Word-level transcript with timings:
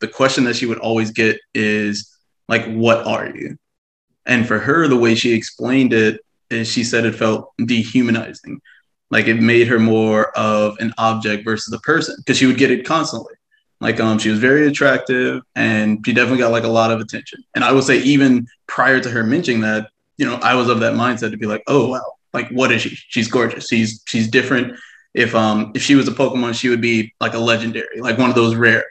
the 0.00 0.08
question 0.08 0.44
that 0.44 0.56
she 0.56 0.66
would 0.66 0.78
always 0.78 1.10
get 1.10 1.38
is 1.54 2.14
like, 2.48 2.66
"What 2.66 3.06
are 3.06 3.28
you?" 3.34 3.58
And 4.26 4.46
for 4.46 4.58
her, 4.58 4.86
the 4.88 4.96
way 4.96 5.14
she 5.14 5.32
explained 5.32 5.92
it 5.92 6.20
is 6.50 6.70
she 6.70 6.84
said 6.84 7.04
it 7.04 7.14
felt 7.14 7.52
dehumanizing, 7.64 8.60
like 9.10 9.26
it 9.26 9.40
made 9.40 9.68
her 9.68 9.78
more 9.78 10.30
of 10.36 10.76
an 10.80 10.92
object 10.98 11.44
versus 11.44 11.72
a 11.72 11.78
person 11.80 12.14
because 12.18 12.36
she 12.36 12.46
would 12.46 12.58
get 12.58 12.70
it 12.70 12.84
constantly. 12.84 13.34
Like 13.80 14.00
um, 14.00 14.18
she 14.18 14.28
was 14.28 14.38
very 14.38 14.66
attractive 14.66 15.42
and 15.54 16.04
she 16.04 16.12
definitely 16.12 16.38
got 16.38 16.50
like 16.50 16.64
a 16.64 16.68
lot 16.68 16.90
of 16.90 17.00
attention. 17.00 17.44
And 17.54 17.64
I 17.64 17.72
would 17.72 17.84
say 17.84 17.98
even 17.98 18.46
prior 18.66 19.00
to 19.00 19.08
her 19.08 19.22
mentioning 19.22 19.60
that, 19.62 19.88
you 20.16 20.26
know, 20.26 20.34
I 20.36 20.54
was 20.54 20.68
of 20.68 20.80
that 20.80 20.94
mindset 20.94 21.30
to 21.30 21.36
be 21.36 21.46
like, 21.46 21.62
oh 21.68 21.88
wow, 21.88 22.14
like 22.32 22.48
what 22.50 22.72
is 22.72 22.82
she? 22.82 22.90
She's 23.08 23.28
gorgeous. 23.28 23.68
She's 23.68 24.02
she's 24.06 24.28
different. 24.28 24.78
If 25.14 25.34
um 25.34 25.72
if 25.74 25.82
she 25.82 25.94
was 25.94 26.08
a 26.08 26.12
Pokemon, 26.12 26.54
she 26.54 26.68
would 26.68 26.80
be 26.80 27.14
like 27.20 27.34
a 27.34 27.38
legendary, 27.38 28.00
like 28.00 28.18
one 28.18 28.28
of 28.28 28.36
those 28.36 28.56
rare. 28.56 28.84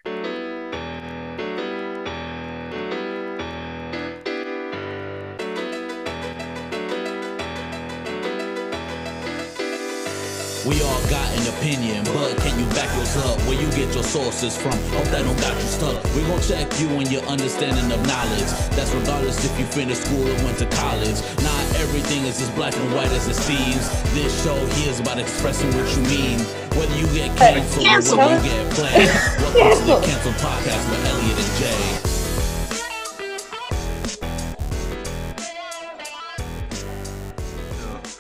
We 10.68 10.82
all 10.84 11.02
got 11.08 11.32
an 11.40 11.48
opinion, 11.48 12.04
but 12.12 12.36
can 12.44 12.60
you 12.60 12.66
back 12.76 12.94
yours 12.98 13.16
up? 13.24 13.40
Where 13.48 13.56
you 13.56 13.72
get 13.72 13.94
your 13.96 14.04
sources 14.04 14.58
from? 14.58 14.74
Hope 14.92 15.08
that 15.16 15.24
don't 15.24 15.40
got 15.40 15.56
you 15.56 15.64
stuck. 15.64 16.04
We 16.14 16.24
gon' 16.24 16.42
check 16.42 16.68
you 16.78 16.90
and 16.90 17.10
your 17.10 17.24
understanding 17.24 17.90
of 17.90 18.06
knowledge. 18.06 18.52
That's 18.76 18.94
regardless 18.94 19.46
if 19.46 19.58
you 19.58 19.66
finished 19.66 20.04
school 20.04 20.28
or 20.28 20.36
went 20.44 20.60
to 20.60 20.66
college. 20.66 21.24
Not 21.40 21.64
everything 21.80 22.26
is 22.26 22.42
as 22.42 22.50
black 22.50 22.76
and 22.76 22.94
white 22.94 23.12
as 23.16 23.30
it 23.30 23.36
seems. 23.36 23.88
This 24.12 24.44
show 24.44 24.60
here 24.76 24.90
is 24.90 25.00
about 25.00 25.20
expressing 25.20 25.72
what 25.72 25.88
you 25.96 26.04
mean. 26.04 26.40
Whether 26.76 26.98
you 27.00 27.08
get 27.16 27.32
canceled 27.38 28.20
or 28.20 28.28
whether 28.28 28.46
you 28.46 28.52
get 28.52 28.74
planned. 28.74 29.08
Welcome 29.40 29.72
to 29.72 29.86
the 29.88 30.02
Cancel 30.04 30.34
Podcast 30.34 30.84
with 30.92 31.06
Elliot 31.08 31.40
and 31.40 32.04
Jay. 32.04 32.07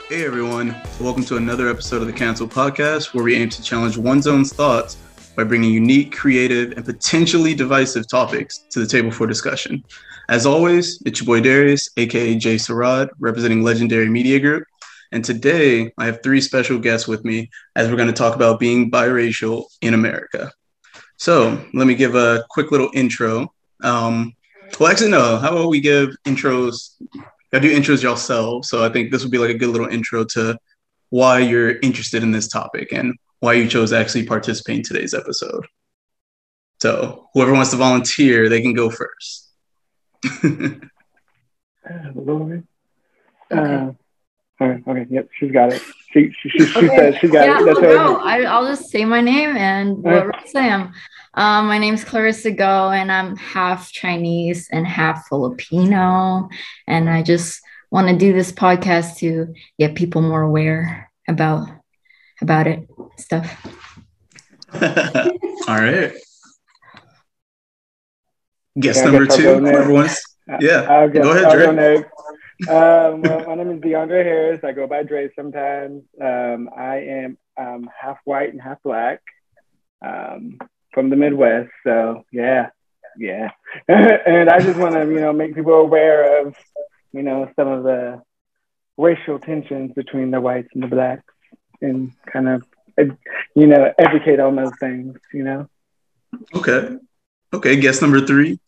Hey 0.09 0.23
everyone, 0.23 0.73
welcome 1.01 1.25
to 1.25 1.35
another 1.35 1.67
episode 1.69 1.99
of 1.99 2.07
the 2.07 2.13
Cancel 2.13 2.47
Podcast, 2.47 3.13
where 3.13 3.25
we 3.25 3.35
aim 3.35 3.49
to 3.49 3.61
challenge 3.61 3.97
one's 3.97 4.25
own 4.25 4.45
thoughts 4.45 4.95
by 5.35 5.43
bringing 5.43 5.69
unique, 5.69 6.15
creative, 6.15 6.71
and 6.77 6.85
potentially 6.85 7.53
divisive 7.53 8.09
topics 8.09 8.59
to 8.69 8.79
the 8.79 8.87
table 8.87 9.11
for 9.11 9.27
discussion. 9.27 9.83
As 10.29 10.45
always, 10.45 11.03
it's 11.05 11.19
your 11.19 11.25
boy 11.25 11.41
Darius, 11.41 11.89
aka 11.97 12.35
Jay 12.35 12.55
Sarad, 12.55 13.09
representing 13.19 13.63
Legendarii 13.63 14.09
Media 14.09 14.39
Group. 14.39 14.63
And 15.11 15.25
today 15.25 15.91
I 15.97 16.05
have 16.05 16.23
three 16.23 16.39
special 16.39 16.79
guests 16.79 17.05
with 17.05 17.25
me 17.25 17.49
as 17.75 17.89
we're 17.89 17.97
going 17.97 18.07
to 18.07 18.13
talk 18.13 18.33
about 18.33 18.61
being 18.61 18.89
biracial 18.89 19.65
in 19.81 19.93
America. 19.93 20.53
So 21.17 21.61
let 21.73 21.85
me 21.85 21.95
give 21.95 22.15
a 22.15 22.45
quick 22.49 22.71
little 22.71 22.91
intro. 22.93 23.53
Um, 23.83 24.37
well, 24.79 24.89
actually, 24.89 25.11
no. 25.11 25.35
How 25.35 25.51
about 25.51 25.69
we 25.69 25.81
give 25.81 26.15
intros 26.25 26.95
I 27.53 27.59
do 27.59 27.73
intros 27.73 28.03
yourselves. 28.03 28.69
So 28.69 28.83
I 28.83 28.89
think 28.89 29.11
this 29.11 29.23
would 29.23 29.31
be 29.31 29.37
like 29.37 29.51
a 29.51 29.57
good 29.57 29.69
little 29.69 29.87
intro 29.87 30.25
to 30.25 30.57
why 31.09 31.39
you're 31.39 31.79
interested 31.79 32.23
in 32.23 32.31
this 32.31 32.47
topic 32.47 32.91
and 32.91 33.13
why 33.39 33.53
you 33.53 33.67
chose 33.67 33.91
to 33.91 33.97
actually 33.97 34.25
participate 34.25 34.77
in 34.77 34.83
today's 34.83 35.13
episode. 35.13 35.65
So 36.81 37.29
whoever 37.33 37.53
wants 37.53 37.71
to 37.71 37.77
volunteer, 37.77 38.49
they 38.49 38.61
can 38.61 38.73
go 38.73 38.89
first. 38.89 39.49
Lord. 42.15 42.67
Uh, 43.49 43.91
okay. 44.61 44.83
okay, 44.85 45.05
yep, 45.09 45.29
she's 45.39 45.51
got 45.51 45.71
it. 45.71 45.81
She 46.11 46.33
she, 46.41 46.49
she, 46.49 46.65
she 46.65 46.77
okay. 46.77 46.87
said 46.87 47.19
she 47.19 47.27
got 47.27 47.45
yeah, 47.45 47.61
it. 47.61 47.65
That's 47.65 47.79
no, 47.79 48.17
I, 48.17 48.41
I'll 48.41 48.67
just 48.67 48.89
say 48.89 49.05
my 49.05 49.21
name 49.21 49.55
and 49.55 50.03
what 50.03 50.27
right. 50.27 50.55
I 50.55 50.67
am. 50.67 50.93
Um, 51.37 51.67
my 51.67 51.77
name's 51.77 52.03
Clarissa 52.03 52.49
Go, 52.49 52.89
and 52.89 53.11
I'm 53.11 53.35
half 53.35 53.91
Chinese 53.91 54.69
and 54.71 54.87
half 54.87 55.27
Filipino. 55.27 56.49
And 56.87 57.07
I 57.07 57.21
just 57.21 57.61
want 57.91 58.07
to 58.07 58.17
do 58.17 58.33
this 58.33 58.51
podcast 58.51 59.17
to 59.17 59.53
get 59.77 59.93
people 59.93 60.23
more 60.23 60.41
aware 60.41 61.11
about 61.27 61.69
about 62.41 62.65
it 62.65 62.89
stuff. 63.17 63.67
All 64.73 64.81
right. 65.67 66.11
Guess 68.79 68.97
yeah, 68.97 69.03
number 69.03 69.27
two. 69.27 69.47
Everyone's 69.47 70.19
yeah. 70.59 70.87
I'll 70.89 71.07
go, 71.07 71.21
go 71.21 71.31
ahead, 71.33 71.45
I'll 71.45 71.73
Dre. 71.73 72.03
Go 72.65 73.13
um, 73.13 73.21
well, 73.21 73.45
my 73.45 73.53
name 73.53 73.73
is 73.73 73.81
DeAndre 73.81 74.23
Harris. 74.23 74.63
I 74.63 74.71
go 74.71 74.87
by 74.87 75.03
Dre 75.03 75.29
sometimes. 75.35 76.01
Um, 76.19 76.67
I 76.75 76.95
am 76.97 77.37
um, 77.57 77.87
half 77.95 78.17
white 78.23 78.51
and 78.51 78.59
half 78.59 78.81
black. 78.81 79.21
Um, 80.03 80.57
from 80.93 81.09
the 81.09 81.15
Midwest. 81.15 81.69
So 81.83 82.25
yeah, 82.31 82.69
yeah. 83.17 83.51
and 83.87 84.49
I 84.49 84.59
just 84.59 84.79
want 84.79 84.95
to, 84.95 85.01
you 85.01 85.19
know, 85.19 85.33
make 85.33 85.55
people 85.55 85.73
aware 85.73 86.45
of, 86.45 86.55
you 87.11 87.23
know, 87.23 87.49
some 87.55 87.67
of 87.67 87.83
the 87.83 88.21
racial 88.97 89.39
tensions 89.39 89.93
between 89.93 90.31
the 90.31 90.41
whites 90.41 90.69
and 90.73 90.83
the 90.83 90.87
blacks 90.87 91.33
and 91.81 92.11
kind 92.31 92.49
of, 92.49 92.63
you 93.55 93.67
know, 93.67 93.93
educate 93.97 94.39
on 94.39 94.55
those 94.55 94.71
things, 94.79 95.17
you 95.33 95.43
know. 95.43 95.67
Okay. 96.55 96.97
Okay. 97.53 97.79
Guess 97.79 98.01
number 98.01 98.25
three. 98.25 98.59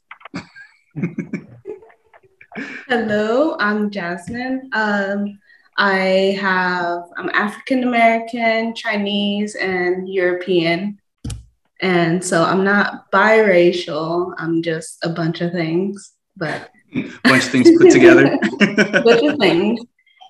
Hello, 2.87 3.55
I'm 3.59 3.89
Jasmine. 3.89 4.69
Um, 4.73 5.39
I 5.77 6.37
have, 6.41 7.03
I'm 7.15 7.29
African 7.29 7.83
American, 7.83 8.75
Chinese, 8.75 9.55
and 9.55 10.09
European. 10.09 10.98
And 11.81 12.23
so 12.23 12.43
I'm 12.43 12.63
not 12.63 13.11
biracial. 13.11 14.33
I'm 14.37 14.61
just 14.61 14.97
a 15.03 15.09
bunch 15.09 15.41
of 15.41 15.51
things, 15.51 16.13
but 16.35 16.69
a 16.93 17.09
bunch 17.23 17.45
of 17.45 17.51
things 17.51 17.71
put 17.77 17.91
together. 17.91 18.37
bunch 18.59 19.23
of 19.23 19.37
things. 19.39 19.79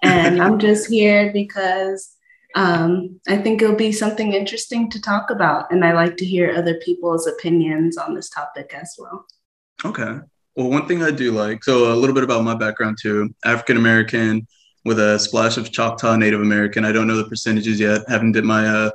And 0.04 0.42
I'm 0.42 0.60
just 0.60 0.90
here 0.90 1.32
because 1.34 2.16
um, 2.56 3.20
I 3.28 3.38
think 3.38 3.62
it'll 3.62 3.76
be 3.76 3.92
something 3.92 4.34
interesting 4.34 4.90
to 4.92 5.02
talk 5.02 5.30
about. 5.30 5.72
And 5.72 5.84
I 5.84 5.94
like 5.94 6.18
to 6.18 6.26
hear 6.26 6.54
other 6.54 6.76
people's 6.76 7.28
opinions 7.28 7.98
on 7.98 8.14
this 8.14 8.30
topic 8.30 8.74
as 8.74 8.96
well. 8.98 9.26
Okay. 9.84 10.20
Well, 10.56 10.70
one 10.70 10.88
thing 10.88 11.04
I 11.04 11.12
do 11.12 11.32
like, 11.32 11.64
so 11.64 11.92
a 11.92 11.96
little 11.96 12.14
bit 12.14 12.24
about 12.24 12.44
my 12.44 12.56
background 12.56 12.98
too 13.02 13.34
African 13.46 13.78
American 13.78 14.48
with 14.86 15.00
a 15.00 15.20
splash 15.20 15.58
of 15.58 15.72
Choctaw 15.72 16.16
Native 16.16 16.42
American. 16.42 16.86
I 16.86 16.92
don't 16.92 17.08
know 17.08 17.18
the 17.18 17.30
percentages 17.30 17.80
yet. 17.80 18.02
Haven't 18.08 18.34
did 18.34 18.44
my 18.44 18.66
uh, 18.68 18.92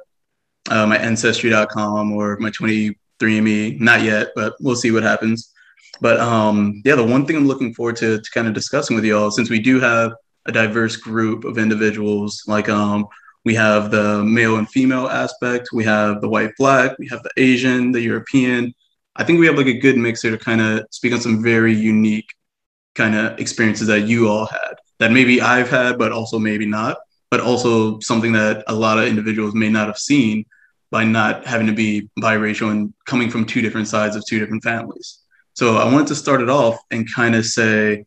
uh, 0.71 0.87
my 0.87 0.97
ancestry.com 0.97 2.13
or 2.13 2.37
my 2.39 2.51
23andme 2.51 3.81
not 3.81 4.03
yet 4.03 4.29
but 4.35 4.55
we'll 4.61 4.77
see 4.77 4.91
what 4.91 5.03
happens. 5.03 5.53
But 6.01 6.19
um, 6.19 6.83
yeah 6.85 6.97
the 6.97 7.05
one 7.05 7.25
thing 7.27 7.37
i'm 7.37 7.47
looking 7.47 7.73
forward 7.75 7.97
to, 7.97 8.21
to 8.21 8.31
kind 8.33 8.49
of 8.49 8.55
discussing 8.55 8.97
with 8.97 9.05
y'all 9.05 9.31
since 9.31 9.49
we 9.49 9.61
do 9.61 9.81
have 9.81 10.13
a 10.47 10.53
diverse 10.53 10.97
group 10.97 11.45
of 11.45 11.57
individuals 11.57 12.43
like 12.47 12.69
um, 12.69 13.07
we 13.45 13.55
have 13.55 13.91
the 13.91 14.25
male 14.25 14.57
and 14.57 14.69
female 14.69 15.09
aspect 15.09 15.69
we 15.73 15.85
have 15.85 16.21
the 16.21 16.29
white 16.29 16.51
black 16.59 16.99
we 16.99 17.09
have 17.09 17.23
the 17.23 17.31
asian 17.37 17.93
the 17.93 18.01
european. 18.01 18.75
I 19.17 19.23
think 19.23 19.39
we 19.39 19.47
have 19.47 19.57
like 19.57 19.69
a 19.69 19.79
good 19.79 19.97
mixer 19.97 20.33
to 20.33 20.39
kind 20.39 20.61
of 20.61 20.87
speak 20.91 21.13
on 21.13 21.21
some 21.21 21.41
very 21.41 21.73
unique 21.73 22.29
kind 22.97 23.15
of 23.15 23.39
experiences 23.39 23.87
that 23.87 24.09
you 24.09 24.29
all 24.29 24.47
had 24.47 24.75
that 24.99 25.13
maybe 25.13 25.41
i've 25.41 25.71
had 25.71 25.99
but 25.99 26.13
also 26.13 26.39
maybe 26.39 26.67
not 26.67 26.99
but 27.31 27.41
also 27.41 27.99
something 28.01 28.33
that 28.33 28.63
a 28.69 28.75
lot 28.75 28.99
of 28.99 29.07
individuals 29.07 29.55
may 29.55 29.69
not 29.69 29.87
have 29.87 29.99
seen 29.99 30.45
by 30.94 31.03
not 31.03 31.44
having 31.44 31.66
to 31.66 31.72
be 31.72 32.09
biracial 32.21 32.71
and 32.71 32.94
coming 33.05 33.28
from 33.28 33.44
two 33.44 33.60
different 33.60 33.88
sides 33.88 34.15
of 34.15 34.25
two 34.25 34.38
different 34.38 34.62
families. 34.62 35.19
So 35.55 35.77
I 35.77 35.93
wanted 35.93 36.06
to 36.06 36.15
start 36.15 36.41
it 36.41 36.49
off 36.49 36.78
and 36.93 37.12
kind 37.12 37.34
of 37.34 37.44
say, 37.44 38.05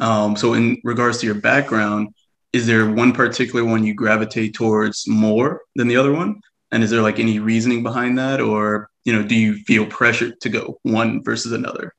um, 0.00 0.34
so 0.34 0.54
in 0.54 0.80
regards 0.82 1.18
to 1.18 1.26
your 1.26 1.36
background, 1.36 2.08
is 2.52 2.66
there 2.66 2.90
one 2.90 3.12
particular 3.12 3.64
one 3.64 3.84
you 3.84 3.94
gravitate 3.94 4.52
towards 4.52 5.06
more 5.06 5.60
than 5.76 5.86
the 5.86 5.94
other 5.94 6.10
one? 6.10 6.40
And 6.72 6.82
is 6.82 6.90
there 6.90 7.02
like 7.02 7.20
any 7.20 7.38
reasoning 7.38 7.84
behind 7.84 8.18
that, 8.18 8.40
or 8.40 8.90
you 9.04 9.12
know, 9.12 9.22
do 9.22 9.36
you 9.36 9.54
feel 9.58 9.86
pressured 9.86 10.40
to 10.40 10.48
go 10.48 10.80
one 10.82 11.22
versus 11.22 11.52
another? 11.52 11.94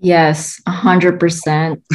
Yes, 0.00 0.60
a 0.66 0.70
hundred 0.70 1.18
percent. 1.18 1.82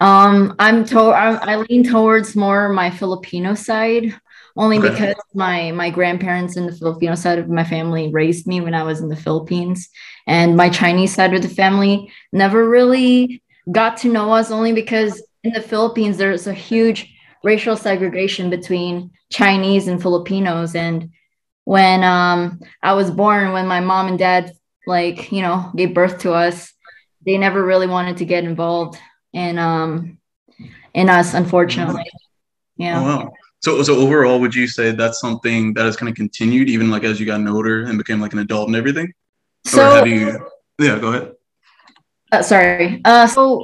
Um, 0.00 0.54
I'm 0.58 0.84
to 0.86 1.00
I 1.00 1.56
lean 1.56 1.84
towards 1.84 2.36
more 2.36 2.68
my 2.68 2.90
Filipino 2.90 3.54
side, 3.54 4.14
only 4.56 4.78
okay. 4.78 4.90
because 4.90 5.14
my 5.34 5.72
my 5.72 5.90
grandparents 5.90 6.56
in 6.56 6.66
the 6.66 6.72
Filipino 6.72 7.14
side 7.14 7.38
of 7.38 7.48
my 7.48 7.64
family 7.64 8.10
raised 8.12 8.46
me 8.46 8.60
when 8.60 8.74
I 8.74 8.84
was 8.84 9.00
in 9.00 9.08
the 9.08 9.16
Philippines, 9.16 9.88
and 10.26 10.56
my 10.56 10.68
Chinese 10.68 11.14
side 11.14 11.34
of 11.34 11.42
the 11.42 11.48
family 11.48 12.10
never 12.32 12.68
really 12.68 13.42
got 13.72 13.96
to 13.98 14.12
know 14.12 14.32
us. 14.32 14.50
Only 14.50 14.72
because 14.72 15.22
in 15.42 15.52
the 15.52 15.60
Philippines 15.60 16.16
there's 16.16 16.46
a 16.46 16.54
huge 16.54 17.12
racial 17.42 17.76
segregation 17.76 18.48
between 18.48 19.10
Chinese 19.30 19.88
and 19.88 20.00
Filipinos, 20.00 20.76
and 20.76 21.10
when 21.64 22.04
um 22.04 22.60
I 22.82 22.92
was 22.92 23.10
born, 23.10 23.52
when 23.52 23.66
my 23.66 23.80
mom 23.80 24.06
and 24.06 24.18
dad 24.18 24.52
like 24.86 25.32
you 25.32 25.42
know 25.42 25.72
gave 25.74 25.94
birth 25.94 26.20
to 26.20 26.32
us, 26.32 26.72
they 27.26 27.38
never 27.38 27.64
really 27.64 27.88
wanted 27.88 28.18
to 28.18 28.24
get 28.24 28.44
involved 28.44 28.98
in 29.32 29.58
um 29.58 30.18
in 30.94 31.08
us, 31.08 31.34
unfortunately. 31.34 32.04
Yeah. 32.76 33.00
Oh, 33.00 33.02
wow. 33.02 33.32
So, 33.64 33.82
so 33.82 33.96
overall, 33.96 34.40
would 34.40 34.54
you 34.54 34.66
say 34.68 34.90
that's 34.90 35.18
something 35.18 35.72
that 35.72 35.86
has 35.86 35.96
kind 35.96 36.10
of 36.10 36.14
continued 36.14 36.68
even 36.68 36.90
like 36.90 37.02
as 37.02 37.18
you 37.18 37.24
got 37.24 37.40
older 37.48 37.86
and 37.86 37.96
became 37.96 38.20
like 38.20 38.34
an 38.34 38.40
adult 38.40 38.66
and 38.66 38.76
everything? 38.76 39.10
So, 39.64 40.04
you... 40.04 40.38
Yeah, 40.78 40.98
go 40.98 41.08
ahead. 41.08 41.32
Uh, 42.30 42.42
sorry. 42.42 43.00
Uh, 43.06 43.26
so 43.26 43.62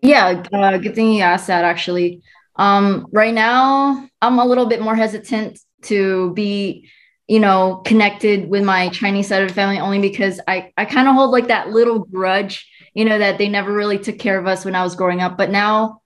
yeah, 0.00 0.42
uh, 0.54 0.78
good 0.78 0.94
thing 0.94 1.12
you 1.12 1.22
asked 1.22 1.48
that 1.48 1.62
actually. 1.62 2.22
Um, 2.56 3.06
right 3.12 3.34
now, 3.34 4.08
I'm 4.22 4.38
a 4.38 4.46
little 4.46 4.64
bit 4.64 4.80
more 4.80 4.96
hesitant 4.96 5.58
to 5.82 6.32
be, 6.32 6.88
you 7.28 7.38
know, 7.38 7.82
connected 7.84 8.48
with 8.48 8.62
my 8.62 8.88
Chinese 8.88 9.28
side 9.28 9.42
of 9.42 9.48
the 9.48 9.54
family 9.54 9.78
only 9.78 10.00
because 10.00 10.40
I, 10.48 10.72
I 10.78 10.86
kind 10.86 11.06
of 11.06 11.14
hold 11.14 11.32
like 11.32 11.48
that 11.48 11.68
little 11.68 11.98
grudge, 11.98 12.66
you 12.94 13.04
know, 13.04 13.18
that 13.18 13.36
they 13.36 13.48
never 13.48 13.74
really 13.74 13.98
took 13.98 14.18
care 14.18 14.38
of 14.38 14.46
us 14.46 14.64
when 14.64 14.74
I 14.74 14.82
was 14.82 14.96
growing 14.96 15.20
up. 15.20 15.36
But 15.36 15.50
now 15.50 16.01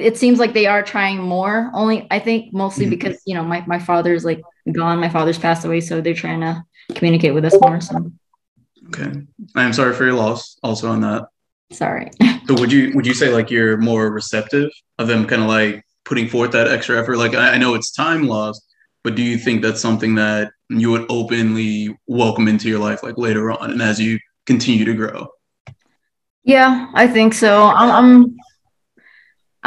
it 0.00 0.16
seems 0.16 0.38
like 0.38 0.54
they 0.54 0.66
are 0.66 0.82
trying 0.82 1.18
more, 1.18 1.70
only 1.74 2.06
I 2.10 2.18
think 2.18 2.52
mostly 2.52 2.84
mm-hmm. 2.84 2.90
because, 2.90 3.22
you 3.26 3.34
know, 3.34 3.44
my, 3.44 3.64
my 3.66 3.78
father's 3.78 4.24
like 4.24 4.42
gone, 4.72 5.00
my 5.00 5.08
father's 5.08 5.38
passed 5.38 5.64
away. 5.64 5.80
So 5.80 6.00
they're 6.00 6.14
trying 6.14 6.40
to 6.40 6.64
communicate 6.94 7.34
with 7.34 7.44
us 7.44 7.56
more. 7.60 7.80
So. 7.80 8.10
Okay. 8.88 9.22
I 9.54 9.64
am 9.64 9.72
sorry 9.72 9.94
for 9.94 10.04
your 10.04 10.14
loss 10.14 10.58
also 10.62 10.90
on 10.90 11.00
that. 11.02 11.28
Sorry. 11.70 12.10
so 12.46 12.54
would 12.54 12.72
you 12.72 12.92
would 12.94 13.06
you 13.06 13.14
say 13.14 13.28
like 13.32 13.50
you're 13.50 13.76
more 13.76 14.10
receptive 14.10 14.70
of 14.98 15.08
them 15.08 15.26
kind 15.26 15.42
of 15.42 15.48
like 15.48 15.84
putting 16.04 16.28
forth 16.28 16.52
that 16.52 16.68
extra 16.68 16.98
effort? 16.98 17.18
Like 17.18 17.34
I, 17.34 17.54
I 17.54 17.58
know 17.58 17.74
it's 17.74 17.90
time 17.90 18.26
lost, 18.26 18.62
but 19.04 19.14
do 19.14 19.22
you 19.22 19.36
think 19.36 19.62
that's 19.62 19.80
something 19.80 20.14
that 20.14 20.50
you 20.70 20.90
would 20.90 21.06
openly 21.08 21.96
welcome 22.06 22.48
into 22.48 22.68
your 22.68 22.78
life 22.78 23.02
like 23.02 23.18
later 23.18 23.50
on 23.50 23.70
and 23.70 23.82
as 23.82 24.00
you 24.00 24.18
continue 24.46 24.84
to 24.84 24.94
grow? 24.94 25.28
Yeah, 26.44 26.90
I 26.94 27.06
think 27.06 27.34
so. 27.34 27.64
I'm 27.64 27.90
I'm, 27.90 28.36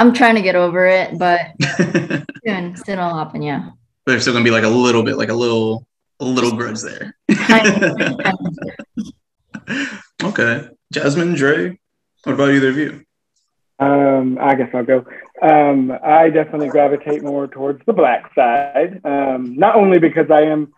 I'm 0.01 0.13
trying 0.13 0.33
to 0.33 0.41
get 0.41 0.55
over 0.55 0.87
it, 0.87 1.19
but 1.19 1.41
soon, 1.77 2.75
soon 2.75 2.97
it'll 2.97 3.15
happen. 3.15 3.43
Yeah. 3.43 3.69
But 4.03 4.13
There's 4.13 4.23
still 4.23 4.33
gonna 4.33 4.43
be 4.43 4.49
like 4.49 4.63
a 4.63 4.67
little 4.67 5.03
bit, 5.03 5.15
like 5.15 5.29
a 5.29 5.35
little, 5.35 5.85
a 6.19 6.25
little 6.25 6.57
grudge 6.57 6.81
there. 6.81 7.15
okay, 10.23 10.69
Jasmine, 10.91 11.35
Dre, 11.35 11.79
what 12.23 12.33
about 12.33 12.49
either 12.49 12.69
of 12.69 12.77
you? 12.77 13.05
Um, 13.77 14.39
I 14.41 14.55
guess 14.55 14.69
I'll 14.73 14.83
go. 14.83 15.05
Um, 15.39 15.91
I 16.03 16.31
definitely 16.31 16.69
gravitate 16.69 17.21
more 17.21 17.47
towards 17.47 17.85
the 17.85 17.93
black 17.93 18.33
side, 18.33 19.01
um, 19.05 19.55
not 19.55 19.75
only 19.75 19.99
because 19.99 20.31
I 20.31 20.45
am, 20.45 20.73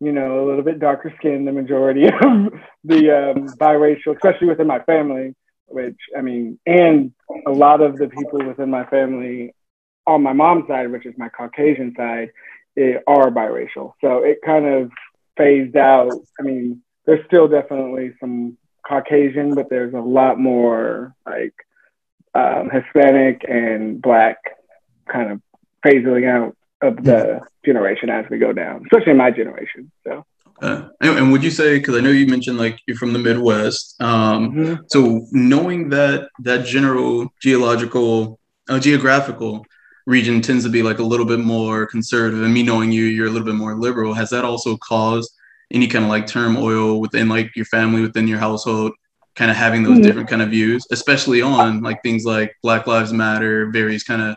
you 0.00 0.12
know, 0.12 0.44
a 0.44 0.46
little 0.46 0.62
bit 0.62 0.80
darker 0.80 1.14
skinned, 1.18 1.48
the 1.48 1.52
majority 1.52 2.04
of 2.08 2.52
the 2.84 3.10
um, 3.10 3.48
biracial, 3.58 4.14
especially 4.14 4.48
within 4.48 4.66
my 4.66 4.80
family, 4.80 5.34
which 5.68 5.98
I 6.16 6.22
mean, 6.22 6.58
and 6.66 7.12
a 7.46 7.50
lot 7.50 7.80
of 7.80 7.96
the 7.96 8.08
people 8.08 8.46
within 8.46 8.70
my 8.70 8.84
family 8.86 9.54
on 10.06 10.22
my 10.22 10.32
mom's 10.32 10.68
side, 10.68 10.90
which 10.90 11.06
is 11.06 11.14
my 11.16 11.28
Caucasian 11.28 11.94
side, 11.96 12.30
eh, 12.78 12.98
are 13.06 13.30
biracial. 13.30 13.92
So 14.00 14.22
it 14.22 14.38
kind 14.44 14.66
of 14.66 14.90
phased 15.36 15.76
out. 15.76 16.12
I 16.38 16.42
mean, 16.42 16.82
there's 17.04 17.24
still 17.26 17.48
definitely 17.48 18.12
some 18.20 18.56
Caucasian, 18.86 19.54
but 19.54 19.68
there's 19.68 19.94
a 19.94 19.98
lot 19.98 20.38
more 20.38 21.14
like 21.26 21.54
um, 22.34 22.70
Hispanic 22.70 23.44
and 23.48 24.00
Black 24.00 24.38
kind 25.10 25.32
of 25.32 25.40
phasing 25.84 26.28
out 26.28 26.56
of 26.82 27.02
the 27.02 27.40
generation 27.64 28.10
as 28.10 28.26
we 28.30 28.38
go 28.38 28.52
down, 28.52 28.84
especially 28.84 29.14
my 29.14 29.30
generation. 29.30 29.90
So. 30.04 30.24
Uh, 30.62 30.88
and, 31.00 31.18
and, 31.18 31.32
would 31.32 31.44
you 31.44 31.50
say 31.50 31.78
because 31.78 31.96
I 31.96 32.00
know 32.00 32.10
you 32.10 32.26
mentioned 32.26 32.56
like 32.56 32.80
you're 32.86 32.96
from 32.96 33.12
the 33.12 33.18
Midwest, 33.18 34.00
um, 34.00 34.52
mm-hmm. 34.52 34.82
so 34.88 35.26
knowing 35.32 35.90
that 35.90 36.30
that 36.40 36.64
general 36.64 37.30
geological, 37.42 38.40
uh, 38.68 38.78
geographical 38.78 39.66
region 40.06 40.40
tends 40.40 40.64
to 40.64 40.70
be 40.70 40.82
like 40.82 40.98
a 40.98 41.02
little 41.02 41.26
bit 41.26 41.40
more 41.40 41.86
conservative, 41.86 42.42
and 42.42 42.54
me 42.54 42.62
knowing 42.62 42.90
you, 42.90 43.04
you're 43.04 43.26
a 43.26 43.30
little 43.30 43.46
bit 43.46 43.54
more 43.54 43.74
liberal. 43.74 44.14
Has 44.14 44.30
that 44.30 44.44
also 44.44 44.78
caused 44.78 45.30
any 45.70 45.86
kind 45.88 46.04
of 46.04 46.10
like 46.10 46.26
turmoil 46.26 47.00
within 47.00 47.28
like 47.28 47.54
your 47.54 47.66
family, 47.66 48.00
within 48.00 48.26
your 48.26 48.38
household, 48.38 48.92
kind 49.34 49.50
of 49.50 49.56
having 49.56 49.82
those 49.82 49.94
mm-hmm. 49.94 50.02
different 50.02 50.28
kind 50.28 50.42
of 50.42 50.50
views, 50.50 50.86
especially 50.90 51.42
on 51.42 51.82
like 51.82 52.02
things 52.02 52.24
like 52.24 52.54
Black 52.62 52.86
Lives 52.86 53.12
Matter, 53.12 53.70
various 53.70 54.02
kind 54.02 54.22
of 54.22 54.36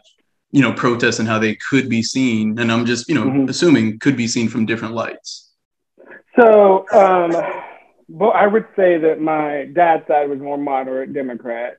you 0.52 0.62
know 0.62 0.74
protests 0.74 1.20
and 1.20 1.28
how 1.28 1.40
they 1.40 1.56
could 1.70 1.90
be 1.90 2.04
seen, 2.04 2.60
and 2.60 2.72
I'm 2.72 2.86
just 2.86 3.08
you 3.08 3.16
know 3.16 3.26
mm-hmm. 3.26 3.50
assuming 3.50 4.00
could 4.00 4.18
be 4.18 4.28
seen 4.28 4.50
from 4.50 4.66
different 4.66 4.94
lights. 4.94 5.49
So, 6.38 6.86
um, 6.92 7.32
well, 8.08 8.32
I 8.34 8.48
would 8.48 8.66
say 8.76 8.98
that 8.98 9.22
my 9.22 9.66
dad's 9.74 10.08
side 10.08 10.30
was 10.30 10.40
more 10.40 10.58
moderate 10.58 11.14
Democrat, 11.14 11.78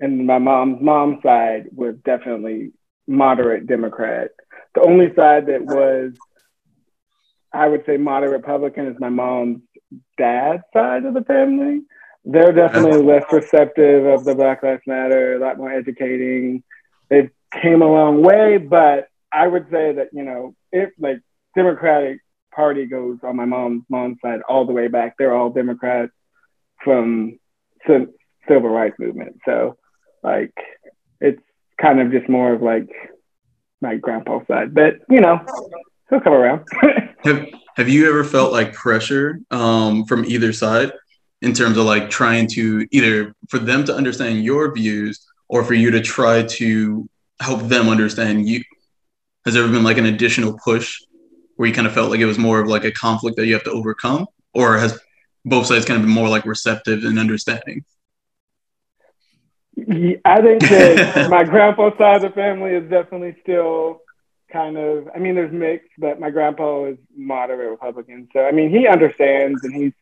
and 0.00 0.26
my 0.26 0.38
mom's 0.38 0.80
mom's 0.80 1.22
side 1.22 1.68
was 1.74 1.96
definitely 2.04 2.72
moderate 3.06 3.66
Democrat. 3.66 4.30
The 4.74 4.82
only 4.82 5.14
side 5.14 5.46
that 5.46 5.64
was 5.64 6.12
I 7.52 7.68
would 7.68 7.84
say 7.86 7.96
moderate 7.96 8.32
Republican 8.32 8.86
is 8.86 9.00
my 9.00 9.08
mom's 9.08 9.60
dad's 10.18 10.62
side 10.72 11.04
of 11.04 11.14
the 11.14 11.24
family. 11.24 11.82
They're 12.24 12.52
definitely 12.52 13.02
less 13.02 13.24
receptive 13.32 14.04
of 14.04 14.24
the 14.24 14.34
Black 14.34 14.62
Lives 14.62 14.82
Matter, 14.86 15.36
a 15.36 15.38
lot 15.38 15.58
more 15.58 15.72
educating. 15.72 16.64
It 17.08 17.32
came 17.52 17.82
a 17.82 17.86
long 17.86 18.22
way, 18.22 18.58
but 18.58 19.08
I 19.32 19.46
would 19.46 19.70
say 19.70 19.92
that, 19.92 20.08
you 20.12 20.24
know, 20.24 20.54
if 20.72 20.90
like 20.98 21.20
Democratic 21.54 22.20
Party 22.56 22.86
goes 22.86 23.18
on 23.22 23.36
my 23.36 23.44
mom's 23.44 23.84
mom's 23.90 24.16
side 24.22 24.40
all 24.48 24.64
the 24.64 24.72
way 24.72 24.88
back, 24.88 25.16
they're 25.18 25.36
all 25.36 25.50
Democrats 25.50 26.12
from 26.82 27.38
civil 28.48 28.70
rights 28.70 28.96
movement. 28.98 29.38
So 29.44 29.76
like 30.22 30.54
it's 31.20 31.42
kind 31.80 32.00
of 32.00 32.10
just 32.10 32.28
more 32.28 32.54
of 32.54 32.62
like 32.62 32.88
my 33.82 33.96
grandpa's 33.96 34.46
side. 34.48 34.74
But 34.74 34.94
you 35.10 35.20
know, 35.20 35.38
he'll 36.08 36.20
come 36.20 36.32
around. 36.32 36.66
have 37.24 37.46
Have 37.76 37.88
you 37.90 38.08
ever 38.08 38.24
felt 38.24 38.52
like 38.52 38.72
pressure 38.72 39.40
um, 39.50 40.06
from 40.06 40.24
either 40.24 40.52
side 40.54 40.92
in 41.42 41.52
terms 41.52 41.76
of 41.76 41.84
like 41.84 42.08
trying 42.08 42.48
to 42.48 42.86
either 42.90 43.34
for 43.50 43.58
them 43.58 43.84
to 43.84 43.94
understand 43.94 44.42
your 44.42 44.72
views 44.72 45.26
or 45.48 45.62
for 45.62 45.74
you 45.74 45.90
to 45.90 46.00
try 46.00 46.42
to 46.42 47.06
help 47.40 47.60
them 47.68 47.90
understand 47.90 48.48
you? 48.48 48.62
Has 49.44 49.54
there 49.54 49.62
ever 49.62 49.72
been 49.72 49.84
like 49.84 49.98
an 49.98 50.06
additional 50.06 50.58
push 50.64 51.02
where 51.56 51.68
you 51.68 51.74
kind 51.74 51.86
of 51.86 51.92
felt 51.92 52.10
like 52.10 52.20
it 52.20 52.26
was 52.26 52.38
more 52.38 52.60
of 52.60 52.68
like 52.68 52.84
a 52.84 52.92
conflict 52.92 53.36
that 53.36 53.46
you 53.46 53.54
have 53.54 53.64
to 53.64 53.70
overcome, 53.70 54.26
or 54.54 54.78
has 54.78 54.98
both 55.44 55.66
sides 55.66 55.84
kind 55.84 55.98
of 55.98 56.06
been 56.06 56.14
more 56.14 56.28
like 56.28 56.44
receptive 56.44 57.04
and 57.04 57.18
understanding? 57.18 57.84
I 59.78 60.40
think 60.40 60.62
that 60.62 61.28
my 61.30 61.44
grandpa's 61.44 61.98
side 61.98 62.16
of 62.16 62.22
the 62.22 62.30
family 62.30 62.72
is 62.72 62.88
definitely 62.90 63.36
still 63.42 64.00
kind 64.52 64.76
of, 64.76 65.08
I 65.14 65.18
mean, 65.18 65.34
there's 65.34 65.52
mixed, 65.52 65.90
but 65.98 66.20
my 66.20 66.30
grandpa 66.30 66.86
is 66.86 66.98
moderate 67.14 67.70
Republican. 67.70 68.28
So, 68.32 68.40
I 68.40 68.52
mean, 68.52 68.70
he 68.70 68.86
understands 68.86 69.62
and 69.64 69.74
he's 69.74 69.92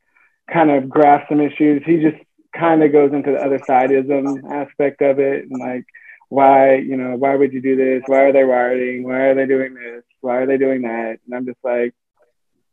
kind 0.52 0.70
of 0.70 0.88
grasped 0.88 1.28
some 1.28 1.40
issues. 1.40 1.82
He 1.84 2.00
just 2.00 2.16
kind 2.56 2.82
of 2.82 2.92
goes 2.92 3.12
into 3.12 3.32
the 3.32 3.38
other 3.38 3.58
sideism 3.58 4.50
aspect 4.50 5.02
of 5.02 5.18
it 5.18 5.48
and 5.50 5.60
like, 5.60 5.84
why, 6.28 6.76
you 6.76 6.96
know, 6.96 7.16
why 7.16 7.34
would 7.34 7.52
you 7.52 7.60
do 7.60 7.76
this? 7.76 8.02
Why 8.06 8.22
are 8.22 8.32
they 8.32 8.42
rioting? 8.42 9.04
Why 9.04 9.16
are 9.16 9.34
they 9.34 9.46
doing 9.46 9.74
this? 9.74 10.04
Why 10.24 10.38
are 10.38 10.46
they 10.46 10.56
doing 10.56 10.82
that? 10.82 11.18
And 11.26 11.34
I'm 11.34 11.44
just 11.44 11.58
like, 11.62 11.94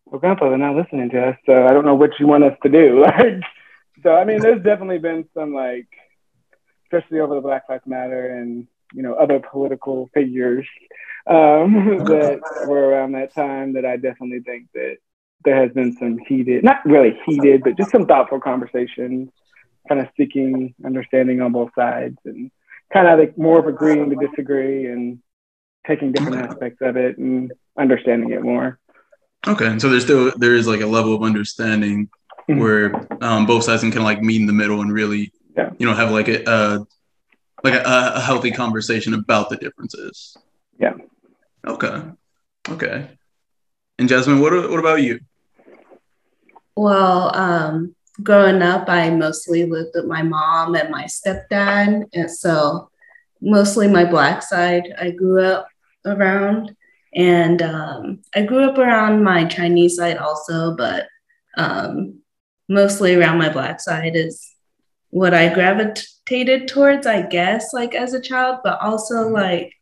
well, 0.05 0.19
grandpa, 0.19 0.49
they're 0.49 0.57
not 0.57 0.75
listening 0.75 1.09
to 1.09 1.29
us. 1.29 1.37
So 1.45 1.65
I 1.65 1.73
don't 1.73 1.85
know 1.85 1.95
what 1.95 2.19
you 2.19 2.27
want 2.27 2.45
us 2.45 2.57
to 2.63 2.69
do. 2.69 3.03
Like, 3.11 3.41
so, 4.03 4.15
I 4.15 4.25
mean, 4.25 4.39
there's 4.39 4.63
definitely 4.63 4.97
been 4.97 5.25
some 5.35 5.53
like, 5.53 5.87
especially 6.85 7.19
over 7.19 7.35
the 7.35 7.41
Black 7.41 7.65
Lives 7.69 7.85
Matter 7.85 8.35
and, 8.37 8.67
you 8.93 9.03
know, 9.03 9.13
other 9.13 9.39
political 9.39 10.09
figures 10.13 10.65
um, 11.27 11.73
that 12.05 12.39
were 12.67 12.89
around 12.89 13.11
that 13.11 13.35
time 13.35 13.73
that 13.73 13.85
I 13.85 13.97
definitely 13.97 14.39
think 14.39 14.69
that 14.73 14.97
there 15.43 15.61
has 15.61 15.71
been 15.73 15.95
some 15.97 16.17
heated, 16.27 16.63
not 16.63 16.83
really 16.85 17.19
heated, 17.25 17.63
but 17.63 17.77
just 17.77 17.91
some 17.91 18.07
thoughtful 18.07 18.39
conversations, 18.39 19.29
kind 19.87 20.01
of 20.01 20.07
seeking 20.17 20.73
understanding 20.83 21.41
on 21.41 21.51
both 21.51 21.71
sides 21.75 22.17
and 22.25 22.49
kind 22.91 23.07
of 23.07 23.19
like 23.19 23.37
more 23.37 23.59
of 23.59 23.67
agreeing 23.67 24.09
to 24.09 24.27
disagree 24.27 24.87
and 24.87 25.19
taking 25.87 26.11
different 26.11 26.37
aspects 26.37 26.81
of 26.81 26.97
it 26.97 27.17
and 27.17 27.51
understanding 27.77 28.31
it 28.31 28.41
more. 28.41 28.79
Okay, 29.47 29.67
and 29.67 29.81
so 29.81 29.89
there's 29.89 30.03
still 30.03 30.31
there 30.37 30.55
is 30.55 30.67
like 30.67 30.81
a 30.81 30.85
level 30.85 31.15
of 31.15 31.23
understanding 31.23 32.09
mm-hmm. 32.49 32.59
where 32.59 33.07
um, 33.23 33.45
both 33.45 33.63
sides 33.63 33.81
can 33.81 33.91
kind 33.91 34.01
of 34.01 34.05
like 34.05 34.21
meet 34.21 34.39
in 34.39 34.47
the 34.47 34.53
middle 34.53 34.81
and 34.81 34.93
really, 34.93 35.31
yeah. 35.57 35.71
you 35.79 35.85
know, 35.87 35.93
have 35.93 36.11
like 36.11 36.27
a, 36.27 36.43
a 36.45 36.85
like 37.63 37.73
a, 37.73 38.13
a 38.15 38.19
healthy 38.19 38.51
conversation 38.51 39.13
about 39.13 39.49
the 39.49 39.57
differences. 39.57 40.37
Yeah. 40.79 40.93
Okay. 41.65 42.03
Okay. 42.69 43.07
And 43.97 44.09
Jasmine, 44.09 44.39
what 44.39 44.53
what 44.69 44.79
about 44.79 45.01
you? 45.01 45.19
Well, 46.75 47.35
um, 47.35 47.95
growing 48.23 48.61
up, 48.61 48.89
I 48.89 49.09
mostly 49.09 49.65
lived 49.65 49.91
with 49.95 50.05
my 50.05 50.21
mom 50.21 50.75
and 50.75 50.89
my 50.89 51.05
stepdad, 51.05 52.05
and 52.13 52.31
so 52.31 52.89
mostly 53.41 53.87
my 53.87 54.05
black 54.05 54.43
side 54.43 54.93
I 54.99 55.09
grew 55.09 55.43
up 55.43 55.67
around, 56.05 56.75
and 57.13 57.61
um, 57.61 58.21
I 58.35 58.43
grew 58.43 58.63
up 58.63 58.77
around 58.77 59.23
my 59.23 59.45
Chinese 59.45 59.97
side 59.97 60.17
also, 60.17 60.75
but 60.75 61.07
um, 61.57 62.19
mostly 62.69 63.15
around 63.15 63.37
my 63.37 63.49
black 63.49 63.79
side 63.79 64.15
is 64.15 64.49
what 65.09 65.33
I 65.33 65.53
gravitated 65.53 66.67
towards, 66.67 67.05
I 67.05 67.21
guess, 67.21 67.73
like 67.73 67.95
as 67.95 68.13
a 68.13 68.21
child, 68.21 68.59
but 68.63 68.81
also 68.81 69.27
like 69.27 69.73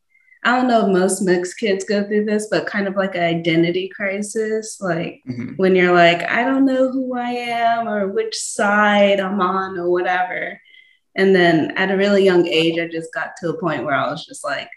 I 0.43 0.55
don't 0.55 0.69
know 0.69 0.87
if 0.87 0.93
most 0.93 1.21
mixed 1.21 1.57
kids 1.57 1.83
go 1.83 2.05
through 2.07 2.23
this, 2.25 2.47
but 2.49 2.65
kind 2.65 2.87
of 2.87 2.95
like 2.95 3.15
an 3.15 3.23
identity 3.23 3.89
crisis. 3.93 4.79
Like 4.79 5.21
mm-hmm. 5.27 5.55
when 5.57 5.75
you're 5.75 5.93
like, 5.93 6.23
I 6.29 6.45
don't 6.45 6.65
know 6.65 6.89
who 6.89 7.17
I 7.17 7.29
am 7.29 7.89
or 7.89 8.07
which 8.07 8.35
side 8.35 9.19
I'm 9.19 9.41
on 9.41 9.77
or 9.77 9.89
whatever. 9.89 10.59
And 11.15 11.35
then 11.35 11.71
at 11.71 11.91
a 11.91 11.97
really 11.97 12.23
young 12.23 12.47
age, 12.47 12.79
I 12.79 12.87
just 12.87 13.13
got 13.13 13.31
to 13.37 13.49
a 13.49 13.59
point 13.59 13.83
where 13.83 13.95
I 13.95 14.09
was 14.09 14.25
just 14.25 14.45
like, 14.45 14.69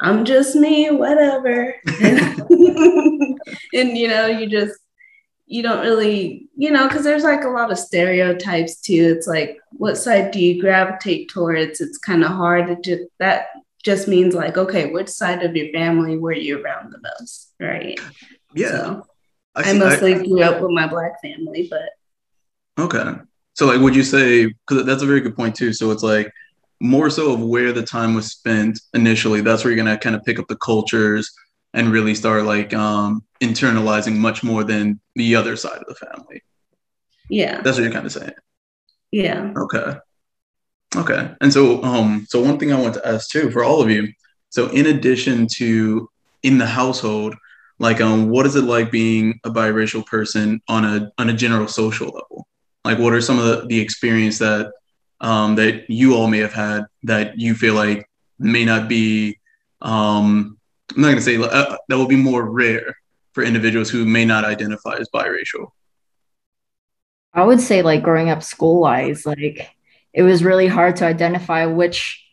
I'm 0.00 0.24
just 0.24 0.54
me, 0.54 0.90
whatever. 0.90 1.74
and, 2.00 2.40
and 3.72 3.96
you 3.96 4.08
know, 4.08 4.26
you 4.26 4.48
just, 4.48 4.78
you 5.46 5.62
don't 5.62 5.84
really, 5.84 6.48
you 6.56 6.70
know, 6.70 6.88
because 6.88 7.04
there's 7.04 7.22
like 7.22 7.44
a 7.44 7.48
lot 7.48 7.70
of 7.70 7.78
stereotypes 7.78 8.80
too. 8.80 9.14
It's 9.16 9.26
like, 9.26 9.58
what 9.72 9.96
side 9.96 10.32
do 10.32 10.40
you 10.40 10.60
gravitate 10.60 11.28
towards? 11.28 11.80
It's 11.80 11.98
kind 11.98 12.24
of 12.24 12.30
hard 12.30 12.66
to 12.66 12.76
just, 12.76 13.08
that 13.20 13.46
just 13.84 14.08
means 14.08 14.34
like, 14.34 14.58
okay, 14.58 14.90
which 14.90 15.08
side 15.08 15.44
of 15.44 15.54
your 15.54 15.72
family 15.72 16.18
were 16.18 16.32
you 16.32 16.62
around 16.62 16.92
the 16.92 17.00
most, 17.20 17.54
right? 17.60 17.98
Yeah. 18.54 18.70
So 18.70 19.06
I, 19.54 19.70
I 19.70 19.72
mostly 19.74 20.14
I, 20.14 20.18
grew 20.18 20.42
up 20.42 20.60
with 20.60 20.72
my 20.72 20.88
black 20.88 21.22
family, 21.22 21.70
but 21.70 21.90
okay. 22.82 23.20
So 23.54 23.66
like, 23.66 23.80
would 23.80 23.94
you 23.96 24.02
say? 24.02 24.46
Because 24.46 24.84
that's 24.84 25.02
a 25.02 25.06
very 25.06 25.20
good 25.20 25.36
point 25.36 25.54
too. 25.54 25.72
So 25.72 25.90
it's 25.92 26.02
like 26.02 26.30
more 26.80 27.10
so 27.10 27.32
of 27.32 27.40
where 27.40 27.72
the 27.72 27.82
time 27.82 28.14
was 28.14 28.26
spent 28.26 28.80
initially. 28.94 29.40
That's 29.40 29.64
where 29.64 29.72
you're 29.72 29.82
gonna 29.82 29.98
kind 29.98 30.16
of 30.16 30.24
pick 30.24 30.38
up 30.38 30.48
the 30.48 30.56
cultures 30.56 31.32
and 31.74 31.92
really 31.92 32.14
start 32.14 32.44
like 32.44 32.72
um, 32.74 33.22
internalizing 33.40 34.16
much 34.16 34.42
more 34.42 34.64
than 34.64 35.00
the 35.14 35.36
other 35.36 35.56
side 35.56 35.78
of 35.78 35.86
the 35.86 35.94
family. 35.94 36.42
Yeah. 37.28 37.60
That's 37.60 37.76
what 37.76 37.84
you're 37.84 37.92
kind 37.92 38.06
of 38.06 38.12
saying. 38.12 38.32
Yeah. 39.10 39.52
Okay. 39.56 39.98
Okay. 40.96 41.30
And 41.40 41.52
so, 41.52 41.82
um, 41.82 42.26
so 42.28 42.42
one 42.42 42.58
thing 42.58 42.72
I 42.72 42.80
want 42.80 42.94
to 42.94 43.06
ask 43.06 43.28
too 43.28 43.50
for 43.50 43.62
all 43.62 43.82
of 43.82 43.90
you. 43.90 44.08
So, 44.50 44.68
in 44.68 44.86
addition 44.86 45.46
to 45.56 46.08
in 46.42 46.58
the 46.58 46.66
household, 46.66 47.34
like, 47.78 48.00
um, 48.00 48.30
what 48.30 48.46
is 48.46 48.56
it 48.56 48.62
like 48.62 48.90
being 48.90 49.38
a 49.44 49.50
biracial 49.50 50.06
person 50.06 50.62
on 50.68 50.84
a 50.84 51.10
on 51.18 51.28
a 51.28 51.34
general 51.34 51.68
social 51.68 52.06
level? 52.06 52.46
Like, 52.84 52.98
what 52.98 53.12
are 53.12 53.20
some 53.20 53.38
of 53.38 53.44
the, 53.44 53.66
the 53.66 53.80
experience 53.80 54.38
that 54.38 54.72
um, 55.20 55.56
that 55.56 55.88
you 55.88 56.14
all 56.14 56.28
may 56.28 56.38
have 56.38 56.52
had 56.52 56.86
that 57.04 57.38
you 57.38 57.54
feel 57.54 57.74
like 57.74 58.08
may 58.38 58.64
not 58.64 58.88
be 58.88 59.38
um, 59.82 60.58
I'm 60.94 61.02
not 61.02 61.08
going 61.08 61.16
to 61.16 61.22
say 61.22 61.36
uh, 61.36 61.76
that 61.88 61.96
will 61.96 62.06
be 62.06 62.16
more 62.16 62.44
rare 62.44 62.96
for 63.32 63.42
individuals 63.42 63.90
who 63.90 64.04
may 64.04 64.24
not 64.24 64.44
identify 64.44 64.96
as 64.96 65.08
biracial. 65.12 65.72
I 67.34 67.44
would 67.44 67.60
say 67.60 67.82
like 67.82 68.02
growing 68.02 68.30
up 68.30 68.42
school 68.42 68.80
wise, 68.80 69.26
like 69.26 69.70
it 70.12 70.22
was 70.22 70.42
really 70.42 70.66
hard 70.66 70.96
to 70.96 71.04
identify 71.04 71.66
which 71.66 72.24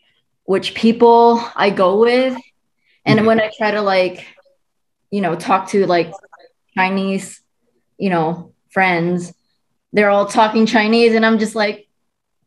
which 0.44 0.74
people 0.74 1.42
I 1.54 1.70
go 1.70 2.00
with. 2.00 2.36
And 3.04 3.18
mm-hmm. 3.18 3.26
when 3.26 3.40
I 3.40 3.50
try 3.56 3.70
to 3.72 3.82
like, 3.82 4.26
you 5.10 5.20
know, 5.20 5.34
talk 5.34 5.68
to 5.70 5.86
like 5.86 6.12
Chinese, 6.74 7.40
you 7.98 8.10
know, 8.10 8.52
friends, 8.70 9.32
they're 9.92 10.10
all 10.10 10.26
talking 10.26 10.66
Chinese 10.66 11.14
and 11.14 11.24
I'm 11.24 11.38
just 11.38 11.54
like, 11.54 11.83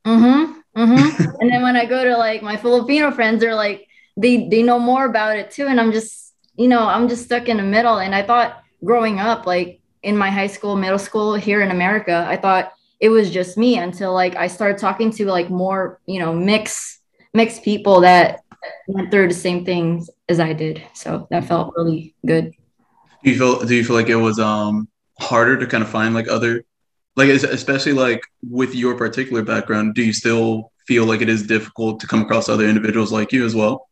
mm-hmm, 0.07 0.81
mm-hmm. 0.81 1.23
and 1.39 1.51
then 1.51 1.61
when 1.61 1.75
I 1.75 1.85
go 1.85 2.03
to 2.03 2.17
like 2.17 2.41
my 2.41 2.57
Filipino 2.57 3.11
friends, 3.11 3.41
they're 3.41 3.55
like, 3.55 3.87
they 4.15 4.47
they 4.47 4.63
know 4.63 4.79
more 4.79 5.05
about 5.05 5.37
it 5.37 5.51
too. 5.51 5.67
And 5.67 5.79
I'm 5.79 5.91
just, 5.91 6.33
you 6.55 6.67
know, 6.67 6.87
I'm 6.87 7.07
just 7.07 7.25
stuck 7.25 7.47
in 7.49 7.57
the 7.57 7.63
middle. 7.63 7.99
And 7.99 8.15
I 8.15 8.23
thought 8.23 8.63
growing 8.83 9.19
up, 9.19 9.45
like 9.45 9.81
in 10.03 10.17
my 10.17 10.29
high 10.29 10.47
school, 10.47 10.75
middle 10.75 10.99
school 10.99 11.35
here 11.35 11.61
in 11.61 11.71
America, 11.71 12.25
I 12.27 12.37
thought 12.37 12.73
it 12.99 13.09
was 13.09 13.29
just 13.29 13.57
me 13.57 13.77
until 13.77 14.13
like 14.13 14.35
I 14.35 14.47
started 14.47 14.79
talking 14.79 15.11
to 15.11 15.25
like 15.25 15.49
more, 15.49 15.99
you 16.05 16.19
know, 16.19 16.33
mix 16.33 16.99
mixed 17.33 17.63
people 17.63 18.01
that 18.01 18.41
went 18.87 19.11
through 19.11 19.27
the 19.27 19.33
same 19.33 19.63
things 19.63 20.09
as 20.29 20.39
I 20.39 20.53
did. 20.53 20.81
So 20.93 21.27
that 21.29 21.45
felt 21.45 21.73
really 21.75 22.15
good. 22.25 22.53
Do 23.23 23.31
you 23.31 23.37
feel 23.37 23.59
do 23.65 23.75
you 23.75 23.83
feel 23.83 23.95
like 23.95 24.09
it 24.09 24.15
was 24.15 24.39
um 24.39 24.87
harder 25.19 25.57
to 25.57 25.67
kind 25.67 25.83
of 25.83 25.89
find 25.89 26.13
like 26.13 26.27
other 26.27 26.63
like 27.17 27.29
especially 27.29 27.93
like 27.93 28.23
with 28.47 28.75
your 28.75 28.95
particular 28.95 29.43
background, 29.43 29.95
do 29.95 30.03
you 30.03 30.13
still 30.13 30.71
feel 30.85 31.05
like 31.05 31.21
it 31.21 31.27
is 31.27 31.45
difficult 31.45 31.99
to 31.99 32.07
come 32.07 32.21
across 32.21 32.47
other 32.47 32.65
individuals 32.65 33.11
like 33.11 33.33
you 33.33 33.43
as 33.43 33.55
well? 33.55 33.89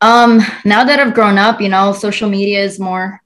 Um 0.00 0.40
now 0.64 0.84
that 0.84 1.00
I've 1.00 1.14
grown 1.14 1.38
up, 1.38 1.60
you 1.60 1.70
know, 1.70 1.92
social 1.92 2.28
media 2.28 2.62
is 2.62 2.78
more 2.78 3.20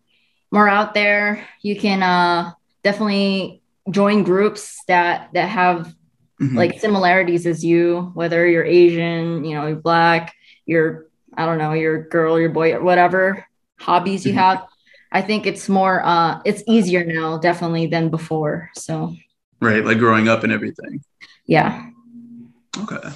more 0.52 0.68
out 0.68 0.94
there. 0.94 1.46
You 1.62 1.76
can 1.76 2.02
uh 2.02 2.52
definitely 2.84 3.60
join 3.90 4.22
groups 4.22 4.78
that 4.86 5.30
that 5.34 5.48
have 5.48 5.94
mm-hmm. 6.40 6.56
like 6.56 6.78
similarities 6.78 7.46
as 7.46 7.64
you, 7.64 8.12
whether 8.14 8.46
you're 8.46 8.64
Asian, 8.64 9.44
you 9.44 9.56
know, 9.56 9.66
you're 9.66 9.76
black, 9.76 10.32
you're 10.64 11.06
I 11.36 11.44
don't 11.44 11.58
know, 11.58 11.72
you're 11.72 12.04
girl, 12.04 12.38
your 12.38 12.50
boy, 12.50 12.80
whatever 12.80 13.44
hobbies 13.78 14.24
you 14.24 14.32
mm-hmm. 14.32 14.38
have. 14.38 14.66
I 15.12 15.22
think 15.22 15.46
it's 15.46 15.68
more 15.68 16.02
uh 16.04 16.40
it's 16.44 16.62
easier 16.66 17.04
now 17.04 17.38
definitely 17.38 17.86
than 17.86 18.10
before. 18.10 18.70
So 18.74 19.14
Right, 19.60 19.84
like 19.84 19.98
growing 19.98 20.28
up 20.28 20.44
and 20.44 20.52
everything. 20.52 21.02
Yeah. 21.46 21.90
Okay. 22.78 23.08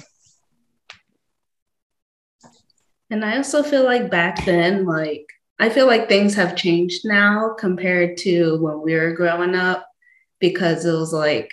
And 3.11 3.25
I 3.25 3.37
also 3.37 3.61
feel 3.61 3.83
like 3.83 4.09
back 4.09 4.45
then, 4.45 4.85
like 4.85 5.25
I 5.59 5.69
feel 5.69 5.85
like 5.85 6.07
things 6.07 6.33
have 6.35 6.55
changed 6.55 7.01
now 7.05 7.53
compared 7.59 8.17
to 8.19 8.57
when 8.61 8.81
we 8.81 8.95
were 8.95 9.13
growing 9.13 9.53
up 9.53 9.85
because 10.39 10.85
it 10.85 10.93
was 10.93 11.13
like 11.13 11.51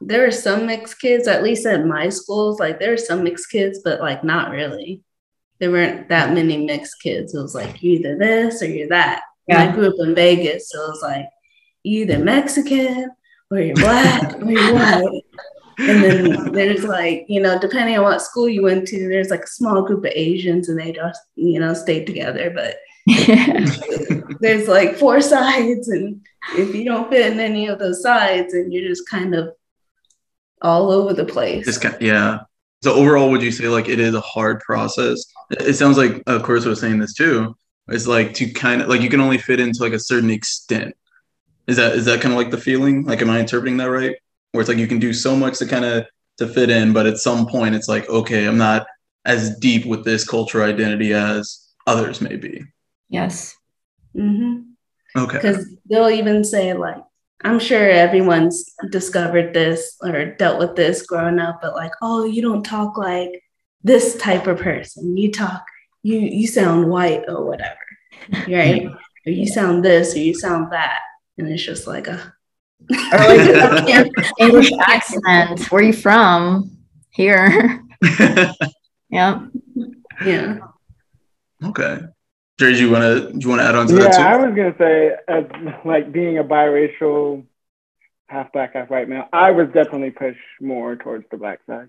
there 0.00 0.26
are 0.26 0.32
some 0.32 0.66
mixed 0.66 1.00
kids, 1.00 1.28
at 1.28 1.42
least 1.42 1.66
at 1.66 1.86
my 1.86 2.08
schools, 2.08 2.58
like 2.58 2.78
there 2.78 2.92
are 2.92 2.96
some 2.98 3.22
mixed 3.22 3.50
kids, 3.50 3.80
but 3.84 4.00
like 4.00 4.24
not 4.24 4.50
really. 4.50 5.02
There 5.58 5.70
weren't 5.70 6.08
that 6.08 6.34
many 6.34 6.64
mixed 6.64 7.00
kids. 7.00 7.34
It 7.34 7.40
was 7.40 7.54
like 7.54 7.82
you 7.82 7.92
either 7.92 8.16
this 8.16 8.62
or 8.62 8.66
you're 8.66 8.88
that. 8.88 9.22
Yeah. 9.48 9.62
I 9.62 9.72
grew 9.72 9.88
up 9.88 9.94
in 9.98 10.14
Vegas, 10.14 10.70
so 10.70 10.84
it 10.84 10.88
was 10.88 11.02
like 11.02 11.26
either 11.84 12.18
Mexican 12.18 13.10
or 13.50 13.60
you're 13.60 13.74
black 13.76 14.40
or 14.40 14.50
you're 14.50 14.74
white. 14.74 15.22
And 15.78 16.04
then 16.04 16.52
there's 16.52 16.84
like, 16.84 17.24
you 17.28 17.40
know, 17.40 17.58
depending 17.58 17.96
on 17.96 18.04
what 18.04 18.22
school 18.22 18.48
you 18.48 18.62
went 18.62 18.86
to, 18.88 19.08
there's 19.08 19.30
like 19.30 19.44
a 19.44 19.48
small 19.48 19.82
group 19.82 20.04
of 20.04 20.12
Asians 20.14 20.68
and 20.68 20.78
they 20.78 20.92
just, 20.92 21.20
you 21.34 21.58
know, 21.58 21.74
stayed 21.74 22.06
together. 22.06 22.52
But 22.54 22.76
there's 24.40 24.68
like 24.68 24.96
four 24.96 25.20
sides 25.20 25.88
and 25.88 26.20
if 26.54 26.74
you 26.74 26.84
don't 26.84 27.10
fit 27.10 27.32
in 27.32 27.40
any 27.40 27.66
of 27.66 27.80
those 27.80 28.00
sides 28.00 28.54
and 28.54 28.72
you're 28.72 28.88
just 28.88 29.08
kind 29.08 29.34
of 29.34 29.52
all 30.60 30.92
over 30.92 31.12
the 31.12 31.24
place 31.24 31.64
just 31.64 31.82
kind 31.82 31.96
of, 31.96 32.02
yeah 32.02 32.38
so 32.82 32.94
overall 32.94 33.28
would 33.30 33.42
you 33.42 33.50
say 33.50 33.66
like 33.66 33.88
it 33.88 33.98
is 33.98 34.14
a 34.14 34.20
hard 34.20 34.60
process 34.60 35.24
it 35.50 35.74
sounds 35.74 35.98
like 35.98 36.22
of 36.28 36.44
course 36.44 36.64
was 36.64 36.80
saying 36.80 37.00
this 37.00 37.14
too 37.14 37.56
it's 37.94 38.06
like 38.06 38.34
to 38.34 38.50
kind 38.50 38.82
of 38.82 38.88
like 38.88 39.00
you 39.00 39.10
can 39.10 39.20
only 39.20 39.38
fit 39.38 39.60
into 39.60 39.82
like 39.82 39.92
a 39.92 39.98
certain 39.98 40.30
extent 40.30 40.94
is 41.66 41.76
that 41.76 41.94
is 41.94 42.04
that 42.04 42.20
kind 42.20 42.32
of 42.32 42.38
like 42.38 42.50
the 42.50 42.58
feeling 42.58 43.04
like 43.04 43.22
am 43.22 43.30
i 43.30 43.38
interpreting 43.38 43.76
that 43.76 43.90
right 43.90 44.16
where 44.52 44.60
it's 44.60 44.68
like 44.68 44.78
you 44.78 44.86
can 44.86 44.98
do 44.98 45.12
so 45.12 45.34
much 45.34 45.58
to 45.58 45.66
kind 45.66 45.84
of 45.84 46.06
to 46.38 46.46
fit 46.46 46.70
in 46.70 46.92
but 46.92 47.06
at 47.06 47.18
some 47.18 47.46
point 47.46 47.74
it's 47.74 47.88
like 47.88 48.08
okay 48.08 48.46
i'm 48.46 48.58
not 48.58 48.86
as 49.24 49.56
deep 49.58 49.86
with 49.86 50.04
this 50.04 50.26
cultural 50.26 50.68
identity 50.68 51.12
as 51.12 51.68
others 51.86 52.20
may 52.20 52.36
be 52.36 52.64
Yes. 53.12 53.54
Mm-hmm. 54.16 55.20
Okay. 55.22 55.36
Because 55.36 55.66
they'll 55.88 56.08
even 56.08 56.44
say, 56.44 56.72
like, 56.72 56.96
I'm 57.44 57.58
sure 57.58 57.90
everyone's 57.90 58.64
discovered 58.90 59.52
this 59.52 59.96
or 60.00 60.34
dealt 60.36 60.58
with 60.58 60.76
this 60.76 61.04
growing 61.04 61.38
up, 61.38 61.60
but 61.60 61.74
like, 61.74 61.92
oh, 62.00 62.24
you 62.24 62.40
don't 62.40 62.64
talk 62.64 62.96
like 62.96 63.44
this 63.84 64.16
type 64.16 64.46
of 64.46 64.58
person. 64.58 65.16
You 65.18 65.30
talk, 65.30 65.62
you 66.02 66.18
you 66.18 66.46
sound 66.46 66.88
white 66.88 67.24
or 67.28 67.44
whatever, 67.44 67.78
right? 68.48 68.86
or 69.26 69.32
you 69.32 69.46
sound 69.46 69.84
this 69.84 70.14
or 70.14 70.18
you 70.18 70.34
sound 70.34 70.72
that, 70.72 71.00
and 71.38 71.48
it's 71.48 71.62
just 71.62 71.86
like 71.86 72.08
a 72.08 72.34
or 73.12 73.18
like 73.18 74.10
English 74.38 74.72
accent. 74.80 75.70
Where 75.70 75.82
are 75.82 75.86
you 75.86 75.92
from? 75.92 76.76
Here. 77.10 77.82
yeah. 79.10 79.46
Yeah. 80.24 80.58
Okay. 81.64 82.00
Jerry, 82.58 82.74
do 82.74 82.80
you 82.80 82.90
want 82.90 83.02
to 83.02 83.38
you 83.38 83.48
want 83.48 83.60
to 83.60 83.66
add 83.66 83.74
on 83.74 83.86
to 83.86 83.94
yeah, 83.94 84.00
that 84.00 84.12
too? 84.14 84.22
I 84.22 84.36
was 84.36 84.54
gonna 84.54 84.74
say, 84.78 85.12
as 85.28 85.44
like 85.84 86.12
being 86.12 86.38
a 86.38 86.44
biracial, 86.44 87.44
half 88.28 88.52
black, 88.52 88.74
half 88.74 88.90
white 88.90 89.08
male, 89.08 89.28
I 89.32 89.50
was 89.50 89.68
definitely 89.68 90.10
pushed 90.10 90.38
more 90.60 90.96
towards 90.96 91.24
the 91.30 91.36
black 91.36 91.60
side, 91.66 91.88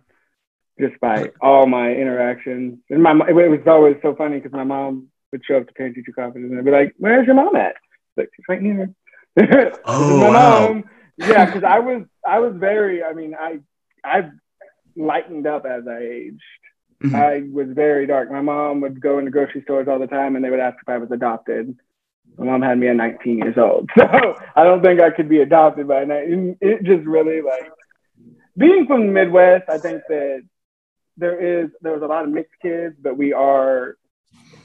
just 0.79 0.99
by 0.99 1.31
all 1.41 1.67
my 1.67 1.91
interactions. 1.91 2.79
And 2.89 3.03
my 3.03 3.11
it 3.27 3.33
was 3.33 3.59
always 3.67 3.97
so 4.01 4.15
funny 4.15 4.37
because 4.37 4.51
my 4.51 4.63
mom 4.63 5.07
would 5.31 5.43
show 5.45 5.57
up 5.57 5.67
to 5.67 5.73
parent 5.73 5.95
teacher 5.95 6.11
conference 6.11 6.49
and 6.49 6.57
I'd 6.57 6.65
be 6.65 6.71
like, 6.71 6.93
"Where's 6.97 7.25
your 7.25 7.35
mom 7.35 7.55
at?" 7.55 7.75
Like 8.17 8.29
she's 8.35 8.45
right 8.47 8.61
here. 8.61 8.93
oh 9.85 10.17
my 10.19 10.29
wow. 10.29 10.67
mom. 10.67 10.83
Yeah, 11.17 11.45
because 11.45 11.63
I 11.63 11.79
was 11.79 12.03
I 12.27 12.39
was 12.39 12.53
very. 12.55 13.03
I 13.03 13.13
mean, 13.13 13.35
I 13.39 13.59
I 14.03 14.29
lightened 14.95 15.47
up 15.47 15.65
as 15.65 15.87
I 15.87 15.99
aged. 15.99 16.41
Mm-hmm. 17.03 17.15
I 17.15 17.43
was 17.51 17.67
very 17.71 18.07
dark. 18.07 18.31
My 18.31 18.41
mom 18.41 18.81
would 18.81 19.01
go 19.01 19.19
into 19.19 19.31
grocery 19.31 19.61
stores 19.63 19.87
all 19.89 19.99
the 19.99 20.07
time 20.07 20.35
and 20.35 20.45
they 20.45 20.49
would 20.49 20.59
ask 20.59 20.77
if 20.81 20.87
I 20.87 20.97
was 20.97 21.11
adopted. 21.11 21.77
My 22.37 22.45
mom 22.45 22.61
had 22.61 22.77
me 22.77 22.87
at 22.87 22.95
19 22.95 23.37
years 23.37 23.57
old. 23.57 23.89
So 23.97 24.35
I 24.55 24.63
don't 24.63 24.81
think 24.81 25.01
I 25.01 25.09
could 25.09 25.27
be 25.27 25.41
adopted 25.41 25.87
by 25.87 26.05
19. 26.05 26.57
It 26.61 26.83
just 26.83 27.05
really 27.05 27.41
like 27.41 27.69
being 28.57 28.85
from 28.87 29.07
the 29.07 29.11
Midwest, 29.11 29.69
I 29.69 29.77
think 29.77 30.01
that 30.07 30.43
there 31.17 31.63
is 31.63 31.69
there's 31.81 32.01
a 32.01 32.07
lot 32.07 32.23
of 32.23 32.31
mixed 32.31 32.59
kids, 32.61 32.95
but 33.01 33.17
we 33.17 33.33
are 33.33 33.97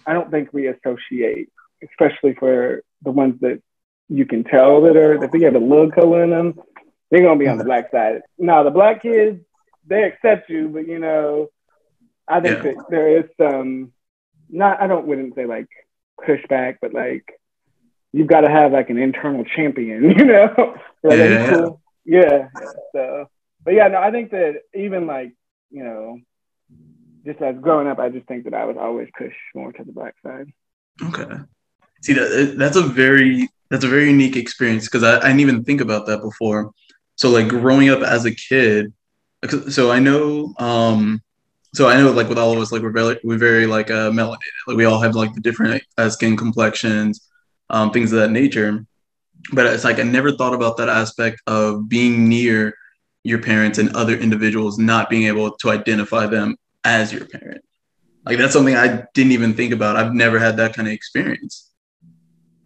I 0.06 0.12
don't 0.12 0.30
think 0.30 0.52
we 0.52 0.68
associate, 0.68 1.50
especially 1.82 2.34
for 2.34 2.82
the 3.02 3.10
ones 3.10 3.40
that 3.40 3.62
you 4.08 4.24
can 4.24 4.44
tell 4.44 4.82
that 4.82 4.96
are 4.96 5.22
if 5.22 5.30
they 5.30 5.40
have 5.42 5.54
a 5.54 5.58
little 5.58 5.90
color 5.90 6.24
in 6.24 6.30
them, 6.30 6.58
they're 7.10 7.22
gonna 7.22 7.38
be 7.38 7.48
on 7.48 7.58
the 7.58 7.64
black 7.64 7.90
side. 7.90 8.22
Now 8.38 8.62
the 8.62 8.70
black 8.70 9.02
kids, 9.02 9.40
they 9.86 10.04
accept 10.04 10.48
you, 10.48 10.68
but 10.68 10.86
you 10.86 10.98
know, 10.98 11.48
I 12.26 12.40
think 12.40 12.56
yeah. 12.56 12.72
that 12.72 12.84
there 12.90 13.18
is 13.18 13.24
some 13.40 13.92
not 14.48 14.80
I 14.80 14.86
don't 14.86 15.06
wouldn't 15.06 15.34
say 15.34 15.46
like 15.46 15.68
pushback, 16.20 16.78
but 16.80 16.94
like 16.94 17.24
you've 18.12 18.26
got 18.26 18.40
to 18.40 18.50
have 18.50 18.72
like 18.72 18.90
an 18.90 18.98
internal 18.98 19.44
champion, 19.44 20.02
you 20.18 20.24
know? 20.24 20.74
like, 21.02 21.18
yeah. 21.18 21.50
Cool. 21.50 21.80
yeah. 22.04 22.48
So, 22.92 23.30
but 23.64 23.74
yeah, 23.74 23.88
no, 23.88 23.98
I 23.98 24.10
think 24.10 24.30
that 24.30 24.62
even 24.74 25.06
like 25.06 25.34
you 25.70 25.84
know, 25.84 26.18
just 27.28 27.42
as 27.42 27.56
growing 27.60 27.86
up, 27.86 27.98
I 27.98 28.08
just 28.08 28.26
think 28.26 28.44
that 28.44 28.54
I 28.54 28.64
was 28.64 28.76
always 28.80 29.08
pushed 29.16 29.36
more 29.54 29.70
to 29.72 29.84
the 29.84 29.92
black 29.92 30.14
side. 30.24 30.50
Okay. 31.02 31.26
See 32.02 32.14
that 32.14 32.54
that's 32.56 32.76
a 32.76 32.82
very 32.82 33.48
that's 33.70 33.84
a 33.84 33.88
very 33.88 34.06
unique 34.06 34.36
experience 34.36 34.86
because 34.86 35.02
I, 35.02 35.18
I 35.18 35.28
didn't 35.28 35.40
even 35.40 35.64
think 35.64 35.82
about 35.82 36.06
that 36.06 36.22
before. 36.22 36.72
So 37.16 37.28
like 37.28 37.48
growing 37.48 37.90
up 37.90 38.00
as 38.00 38.24
a 38.24 38.34
kid, 38.34 38.92
so 39.68 39.90
I 39.90 39.98
know 39.98 40.54
um 40.58 41.20
so 41.74 41.86
I 41.86 41.98
know 41.98 42.10
like 42.12 42.30
with 42.30 42.38
all 42.38 42.52
of 42.52 42.58
us 42.60 42.72
like 42.72 42.82
we're 42.82 42.92
very 42.92 43.20
we're 43.22 43.36
very 43.36 43.66
like 43.66 43.90
uh 43.90 44.10
melanated 44.10 44.38
like 44.66 44.78
we 44.78 44.86
all 44.86 45.00
have 45.00 45.14
like 45.14 45.34
the 45.34 45.40
different 45.40 45.82
uh, 45.98 46.08
skin 46.08 46.36
complexions 46.36 47.28
um 47.70 47.90
things 47.90 48.10
of 48.12 48.20
that 48.20 48.30
nature 48.30 48.86
but 49.52 49.66
it's 49.66 49.84
like 49.84 49.98
I 49.98 50.02
never 50.02 50.32
thought 50.32 50.54
about 50.54 50.78
that 50.78 50.88
aspect 50.88 51.42
of 51.46 51.88
being 51.88 52.28
near 52.28 52.74
your 53.22 53.40
parents 53.40 53.78
and 53.78 53.94
other 53.94 54.16
individuals 54.16 54.78
not 54.78 55.10
being 55.10 55.24
able 55.24 55.56
to 55.58 55.70
identify 55.70 56.26
them 56.26 56.56
as 56.88 57.12
your 57.12 57.26
parent. 57.26 57.62
Like 58.24 58.38
that's 58.38 58.52
something 58.52 58.74
I 58.74 59.04
didn't 59.14 59.32
even 59.32 59.54
think 59.54 59.72
about. 59.72 59.96
I've 59.96 60.14
never 60.14 60.38
had 60.38 60.56
that 60.56 60.74
kind 60.74 60.88
of 60.88 60.94
experience. 60.94 61.70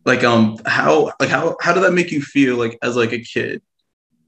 Like 0.05 0.25
um 0.25 0.59
how 0.67 1.13
like 1.21 1.29
how 1.29 1.57
how 1.61 1.73
did 1.73 1.83
that 1.85 1.93
make 1.93 2.11
you 2.11 2.23
feel 2.23 2.57
like 2.57 2.79
as 2.83 2.97
like 2.97 3.13
a 3.13 3.21
kid? 3.21 3.63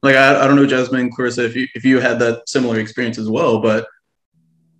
Like 0.03 0.17
I, 0.17 0.43
I 0.43 0.47
don't 0.47 0.57
know 0.57 0.67
Jasmine 0.67 1.11
Clarissa 1.13 1.45
if 1.45 1.57
you 1.57 1.67
if 1.75 1.85
you 1.85 2.01
had 2.01 2.19
that 2.21 2.49
similar 2.49 2.79
experience 2.79 3.19
as 3.19 3.29
well 3.29 3.61
but 3.61 3.87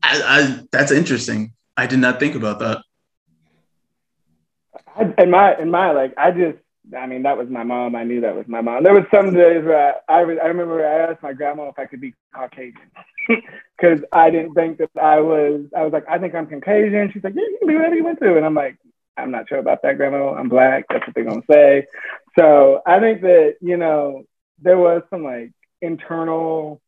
I, 0.03 0.23
I 0.27 0.61
that's 0.71 0.93
interesting. 0.93 1.55
I 1.77 1.87
did 1.87 1.99
not 1.99 2.21
think 2.21 2.35
about 2.35 2.59
that. 2.61 2.79
I, 4.95 5.23
in 5.23 5.31
my 5.31 5.59
in 5.59 5.71
my 5.71 5.91
like 5.91 6.15
I 6.17 6.31
just 6.31 6.59
I 6.97 7.07
mean 7.07 7.23
that 7.23 7.37
was 7.37 7.49
my 7.49 7.65
mom. 7.65 7.97
I 7.97 8.05
knew 8.05 8.21
that 8.21 8.37
was 8.37 8.47
my 8.47 8.61
mom. 8.61 8.85
There 8.85 8.95
was 8.95 9.07
some 9.13 9.33
days 9.33 9.65
where 9.65 9.95
I 10.09 10.15
I, 10.15 10.19
I 10.21 10.49
remember 10.53 10.87
I 10.87 11.11
asked 11.11 11.23
my 11.23 11.33
grandma 11.33 11.69
if 11.69 11.79
I 11.79 11.87
could 11.87 12.01
be 12.01 12.15
Caucasian 12.33 12.91
because 13.77 14.01
I 14.13 14.31
didn't 14.31 14.55
think 14.55 14.79
that 14.79 14.91
I 15.01 15.21
was 15.21 15.63
I 15.77 15.83
was 15.83 15.93
like 15.93 16.05
I 16.09 16.19
think 16.19 16.35
I'm 16.35 16.47
Caucasian 16.47 17.11
she's 17.13 17.25
like 17.25 17.35
yeah 17.35 17.43
you 17.43 17.57
can 17.59 17.69
be 17.69 17.75
whatever 17.75 17.95
you 17.95 18.05
want 18.05 18.21
to 18.21 18.37
and 18.37 18.47
I'm 18.47 18.55
like 18.55 18.79
I'm 19.17 19.31
not 19.31 19.49
sure 19.49 19.59
about 19.59 19.83
that, 19.83 19.97
Grandma. 19.97 20.35
I'm 20.35 20.49
black. 20.49 20.87
That's 20.89 21.07
what 21.07 21.15
they're 21.15 21.25
gonna 21.25 21.43
say. 21.51 21.87
So 22.39 22.83
I 22.87 22.99
think 23.01 23.23
that 23.23 23.57
you 23.61 23.77
know 23.77 24.25
there 24.61 24.79
was 24.79 25.03
some 25.11 25.23
like 25.23 25.53
internal 25.81 26.81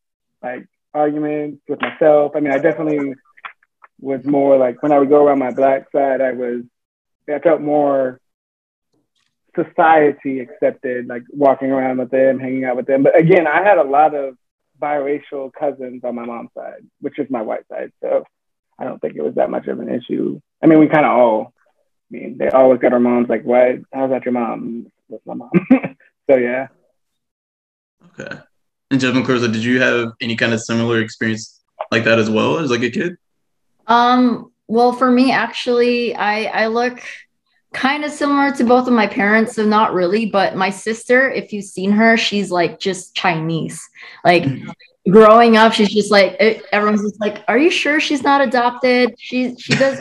like 0.43 0.67
arguments 0.95 1.63
with 1.69 1.81
myself. 1.81 2.33
I 2.35 2.41
mean, 2.41 2.53
I 2.53 2.59
definitely 2.59 3.15
was 4.01 4.25
more 4.25 4.57
like 4.57 4.83
when 4.83 4.93
I 4.93 4.99
would 4.99 5.09
go 5.09 5.25
around 5.25 5.39
my 5.39 5.53
black 5.53 5.91
side, 5.93 6.21
I 6.21 6.33
was 6.33 6.63
I 7.29 7.39
felt 7.39 7.61
more 7.61 8.21
society 9.55 10.41
accepted, 10.41 11.07
like 11.07 11.23
walking 11.31 11.71
around 11.71 11.99
with 11.99 12.11
them, 12.11 12.39
hanging 12.39 12.65
out 12.65 12.77
with 12.77 12.87
them. 12.87 13.03
But 13.03 13.19
again, 13.19 13.47
I 13.47 13.63
had 13.63 13.79
a 13.79 13.85
lot 13.85 14.15
of 14.15 14.37
biracial 14.81 15.53
cousins 15.53 16.03
on 16.05 16.15
my 16.15 16.25
mom's 16.25 16.51
side, 16.55 16.87
which 17.01 17.19
is 17.19 17.29
my 17.31 17.43
white 17.43 17.67
side. 17.69 17.93
So 18.03 18.25
I 18.79 18.85
don't 18.85 19.01
think 19.01 19.17
it 19.17 19.23
was 19.23 19.35
that 19.37 19.51
much 19.51 19.67
of 19.67 19.81
an 19.81 19.89
issue. 19.89 20.41
I 20.63 20.67
mean, 20.67 20.79
we 20.79 20.89
kind 20.89 21.07
of 21.07 21.13
all 21.13 21.55
I 22.11 22.17
mean, 22.17 22.39
they 22.39 22.49
always 22.49 22.81
got 22.81 22.93
our 22.93 23.01
moms 23.01 23.29
like, 23.29 23.43
"Why? 23.43 23.81
How's 23.93 24.11
that 24.11 24.25
your 24.25 24.33
mom?" 24.33 24.93
That's 25.11 25.27
my 25.27 25.35
mom. 25.35 25.51
so 26.31 26.37
yeah. 26.37 26.69
Okay. 28.19 28.41
And 28.91 29.01
Jasmine 29.01 29.25
Clarissa, 29.25 29.49
did 29.49 29.65
you 29.65 29.81
have 29.81 30.13
any 30.21 30.37
kind 30.37 30.53
of 30.53 30.61
similar 30.61 31.01
experience 31.01 31.61
like 31.91 32.05
that 32.05 32.19
as 32.19 32.31
well 32.31 32.59
as 32.59 32.71
like 32.71 32.83
a 32.83 32.91
kid? 32.91 33.17
Um. 33.87 34.53
Well, 34.69 34.93
for 34.93 35.11
me, 35.11 35.33
actually, 35.33 36.15
I 36.15 36.45
I 36.45 36.67
look 36.69 37.01
kind 37.77 38.05
of 38.05 38.11
similar 38.11 38.51
to 38.53 38.65
both 38.65 38.89
of 38.89 38.95
my 38.95 39.07
parents, 39.07 39.55
so 39.55 39.65
not 39.65 39.93
really. 39.93 40.27
But 40.27 40.57
my 40.57 40.71
sister, 40.71 41.31
if 41.31 41.53
you've 41.53 41.67
seen 41.67 41.93
her, 41.93 42.17
she's 42.17 42.51
like 42.51 42.81
just 42.81 43.15
Chinese. 43.15 43.87
Like 44.25 44.45
mm-hmm. 44.45 44.71
growing 45.11 45.59
up, 45.59 45.75
she's 45.75 45.93
just 45.93 46.11
like 46.11 46.35
everyone's 46.73 47.03
just 47.03 47.21
like, 47.21 47.45
"Are 47.49 47.59
you 47.59 47.71
sure 47.71 48.01
she's 48.01 48.23
not 48.23 48.41
adopted?" 48.41 49.15
She 49.19 49.55
she 49.57 49.75
does 49.75 50.01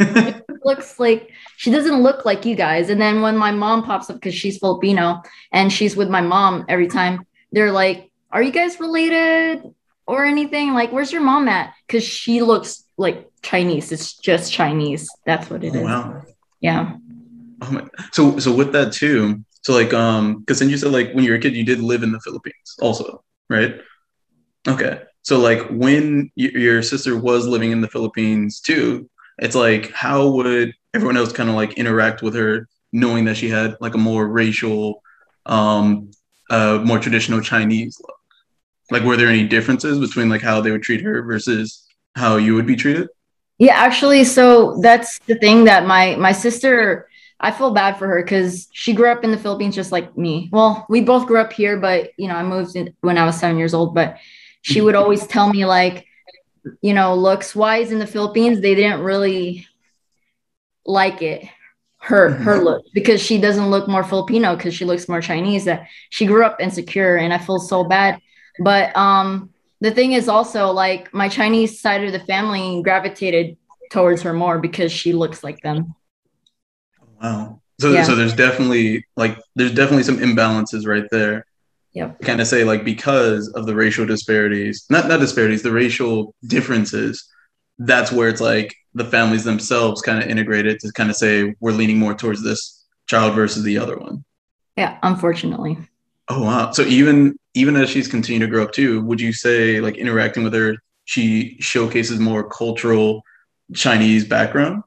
looks 0.63 0.99
like 0.99 1.29
she 1.57 1.69
doesn't 1.69 2.01
look 2.01 2.23
like 2.23 2.45
you 2.45 2.55
guys. 2.55 2.89
And 2.89 2.99
then 2.99 3.21
when 3.21 3.37
my 3.37 3.51
mom 3.51 3.83
pops 3.83 4.09
up, 4.09 4.15
because 4.15 4.33
she's 4.35 4.57
Filipino 4.57 5.21
and 5.51 5.71
she's 5.71 5.97
with 5.97 6.09
my 6.09 6.21
mom 6.21 6.65
every 6.69 6.87
time, 6.87 7.25
they're 7.51 7.73
like, 7.73 8.09
Are 8.31 8.41
you 8.41 8.51
guys 8.51 8.79
related 8.79 9.63
or 10.07 10.23
anything? 10.23 10.73
Like, 10.73 10.93
where's 10.93 11.11
your 11.11 11.21
mom 11.23 11.49
at? 11.49 11.73
Because 11.85 12.05
she 12.05 12.41
looks 12.41 12.85
like 12.95 13.29
Chinese. 13.41 13.91
It's 13.91 14.13
just 14.13 14.53
Chinese. 14.53 15.09
That's 15.25 15.49
what 15.49 15.63
it 15.63 15.75
oh, 15.75 15.79
is. 15.79 15.83
Wow. 15.83 16.21
Yeah. 16.61 16.95
Oh 17.61 17.71
my. 17.71 17.85
So 18.11 18.39
so 18.39 18.53
with 18.53 18.71
that 18.73 18.93
too. 18.93 19.43
So 19.61 19.73
like 19.73 19.93
um 19.93 20.39
because 20.39 20.59
then 20.59 20.69
you 20.69 20.77
said 20.77 20.91
like 20.91 21.11
when 21.13 21.23
you 21.23 21.31
were 21.31 21.37
a 21.37 21.39
kid 21.41 21.55
you 21.55 21.65
did 21.65 21.79
live 21.79 22.03
in 22.03 22.11
the 22.11 22.19
Philippines 22.19 22.75
also, 22.81 23.23
right? 23.49 23.75
Okay. 24.67 25.01
So 25.23 25.39
like 25.39 25.67
when 25.69 26.31
y- 26.37 26.51
your 26.53 26.81
sister 26.81 27.17
was 27.17 27.47
living 27.47 27.71
in 27.71 27.81
the 27.81 27.87
Philippines 27.87 28.59
too, 28.59 29.09
it's 29.39 29.55
like 29.55 29.91
how 29.91 30.27
would 30.27 30.73
everyone 30.93 31.17
else 31.17 31.31
kind 31.31 31.49
of 31.49 31.55
like 31.55 31.73
interact 31.73 32.21
with 32.21 32.35
her 32.35 32.67
knowing 32.93 33.25
that 33.25 33.35
she 33.37 33.49
had 33.49 33.75
like 33.81 33.93
a 33.93 33.97
more 33.97 34.27
racial 34.27 35.01
um 35.45 36.09
uh 36.49 36.79
more 36.83 36.97
traditional 36.97 37.41
chinese 37.41 37.99
look 38.01 38.17
like 38.91 39.03
were 39.03 39.17
there 39.17 39.27
any 39.27 39.47
differences 39.47 39.99
between 39.99 40.29
like 40.29 40.41
how 40.41 40.61
they 40.61 40.71
would 40.71 40.81
treat 40.81 41.01
her 41.01 41.21
versus 41.21 41.85
how 42.15 42.37
you 42.37 42.55
would 42.55 42.65
be 42.65 42.75
treated 42.75 43.07
yeah 43.59 43.73
actually 43.75 44.23
so 44.23 44.79
that's 44.81 45.19
the 45.27 45.35
thing 45.35 45.65
that 45.65 45.85
my 45.85 46.15
my 46.15 46.31
sister 46.31 47.07
i 47.45 47.51
feel 47.51 47.71
bad 47.71 47.97
for 47.97 48.07
her 48.07 48.21
because 48.21 48.67
she 48.73 48.93
grew 48.93 49.11
up 49.11 49.23
in 49.23 49.31
the 49.31 49.37
philippines 49.37 49.75
just 49.75 49.91
like 49.91 50.17
me 50.17 50.49
well 50.51 50.85
we 50.89 51.01
both 51.01 51.25
grew 51.27 51.39
up 51.39 51.53
here 51.53 51.77
but 51.79 52.11
you 52.17 52.27
know 52.27 52.35
i 52.35 52.43
moved 52.43 52.75
in 52.75 52.93
when 53.01 53.17
i 53.17 53.25
was 53.25 53.39
seven 53.39 53.57
years 53.57 53.73
old 53.73 53.93
but 53.93 54.17
she 54.61 54.81
would 54.81 54.95
always 54.95 55.25
tell 55.27 55.51
me 55.51 55.65
like 55.65 56.05
you 56.81 56.93
know, 56.93 57.15
looks 57.15 57.55
wise 57.55 57.91
in 57.91 57.99
the 57.99 58.07
Philippines, 58.07 58.61
they 58.61 58.75
didn't 58.75 59.01
really 59.01 59.67
like 60.85 61.21
it. 61.21 61.47
Her 61.97 62.31
mm-hmm. 62.31 62.43
her 62.43 62.57
look 62.59 62.85
because 62.93 63.21
she 63.21 63.39
doesn't 63.39 63.71
look 63.71 63.87
more 63.87 64.03
Filipino 64.03 64.55
because 64.55 64.75
she 64.75 64.85
looks 64.85 65.09
more 65.09 65.21
Chinese. 65.21 65.65
That 65.65 65.87
she 66.11 66.27
grew 66.27 66.45
up 66.45 66.61
insecure, 66.61 67.17
and 67.17 67.33
I 67.33 67.39
feel 67.39 67.57
so 67.57 67.83
bad. 67.83 68.19
But 68.59 68.95
um, 68.95 69.49
the 69.81 69.89
thing 69.89 70.11
is 70.11 70.29
also 70.29 70.71
like 70.71 71.11
my 71.13 71.29
Chinese 71.29 71.79
side 71.79 72.03
of 72.03 72.11
the 72.11 72.19
family 72.19 72.81
gravitated 72.83 73.57
towards 73.91 74.21
her 74.21 74.33
more 74.33 74.59
because 74.59 74.91
she 74.91 75.13
looks 75.13 75.43
like 75.43 75.61
them. 75.61 75.95
Wow. 77.21 77.61
So, 77.79 77.91
yeah. 77.91 78.03
so 78.03 78.15
there's 78.15 78.33
definitely 78.33 79.05
like 79.17 79.37
there's 79.55 79.73
definitely 79.73 80.03
some 80.03 80.17
imbalances 80.17 80.87
right 80.87 81.05
there 81.11 81.45
Yep. 81.95 82.21
Kind 82.21 82.41
of 82.41 82.47
say 82.47 82.65
like 82.65 82.83
because 82.83 83.47
of 83.53 83.65
the 83.65 83.73
racial 83.73 84.05
disparities, 84.05 84.85
not 84.89 85.07
not 85.07 85.21
disparities, 85.21 85.63
the 85.63 85.71
racial 85.71 86.35
differences. 86.45 87.25
That's 87.79 88.11
where 88.11 88.27
it's 88.27 88.41
like 88.41 88.75
the 88.93 89.05
families 89.05 89.45
themselves 89.45 90.01
kind 90.01 90.21
of 90.21 90.29
integrated 90.29 90.79
to 90.81 90.91
kind 90.91 91.09
of 91.09 91.15
say 91.15 91.55
we're 91.61 91.71
leaning 91.71 91.97
more 91.97 92.13
towards 92.13 92.43
this 92.43 92.85
child 93.07 93.33
versus 93.33 93.63
the 93.63 93.77
other 93.77 93.97
one. 93.97 94.25
Yeah, 94.75 94.97
unfortunately. 95.03 95.77
Oh 96.27 96.43
wow! 96.43 96.71
So 96.71 96.81
even 96.81 97.39
even 97.53 97.77
as 97.77 97.89
she's 97.89 98.09
continued 98.09 98.45
to 98.45 98.51
grow 98.51 98.63
up 98.63 98.73
too, 98.73 99.01
would 99.03 99.21
you 99.21 99.31
say 99.31 99.79
like 99.79 99.95
interacting 99.95 100.43
with 100.43 100.53
her, 100.53 100.75
she 101.05 101.55
showcases 101.61 102.19
more 102.19 102.43
cultural 102.49 103.21
Chinese 103.73 104.25
background? 104.27 104.83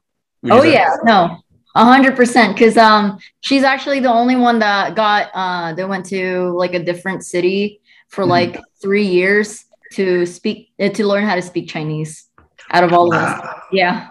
oh 0.47 0.61
yeah, 0.61 0.95
no, 1.03 1.39
a 1.79 1.85
hundred 1.85 2.15
percent, 2.17 2.55
because 2.55 2.75
um, 2.75 3.17
she's 3.39 3.63
actually 3.63 4.01
the 4.01 4.11
only 4.11 4.35
one 4.35 4.59
that 4.59 4.95
got 4.95 5.31
uh, 5.33 5.73
that 5.73 5.87
went 5.87 6.05
to 6.07 6.49
like 6.57 6.73
a 6.73 6.83
different 6.83 7.23
city 7.23 7.79
for 8.09 8.23
mm-hmm. 8.23 8.31
like 8.31 8.61
three 8.81 9.05
years 9.05 9.63
to 9.93 10.25
speak 10.25 10.71
uh, 10.79 10.89
to 10.89 11.07
learn 11.07 11.23
how 11.23 11.35
to 11.35 11.41
speak 11.41 11.69
Chinese. 11.69 12.25
Out 12.71 12.83
of 12.83 12.91
all 12.91 13.13
of 13.13 13.19
us, 13.19 13.61
yeah. 13.71 14.09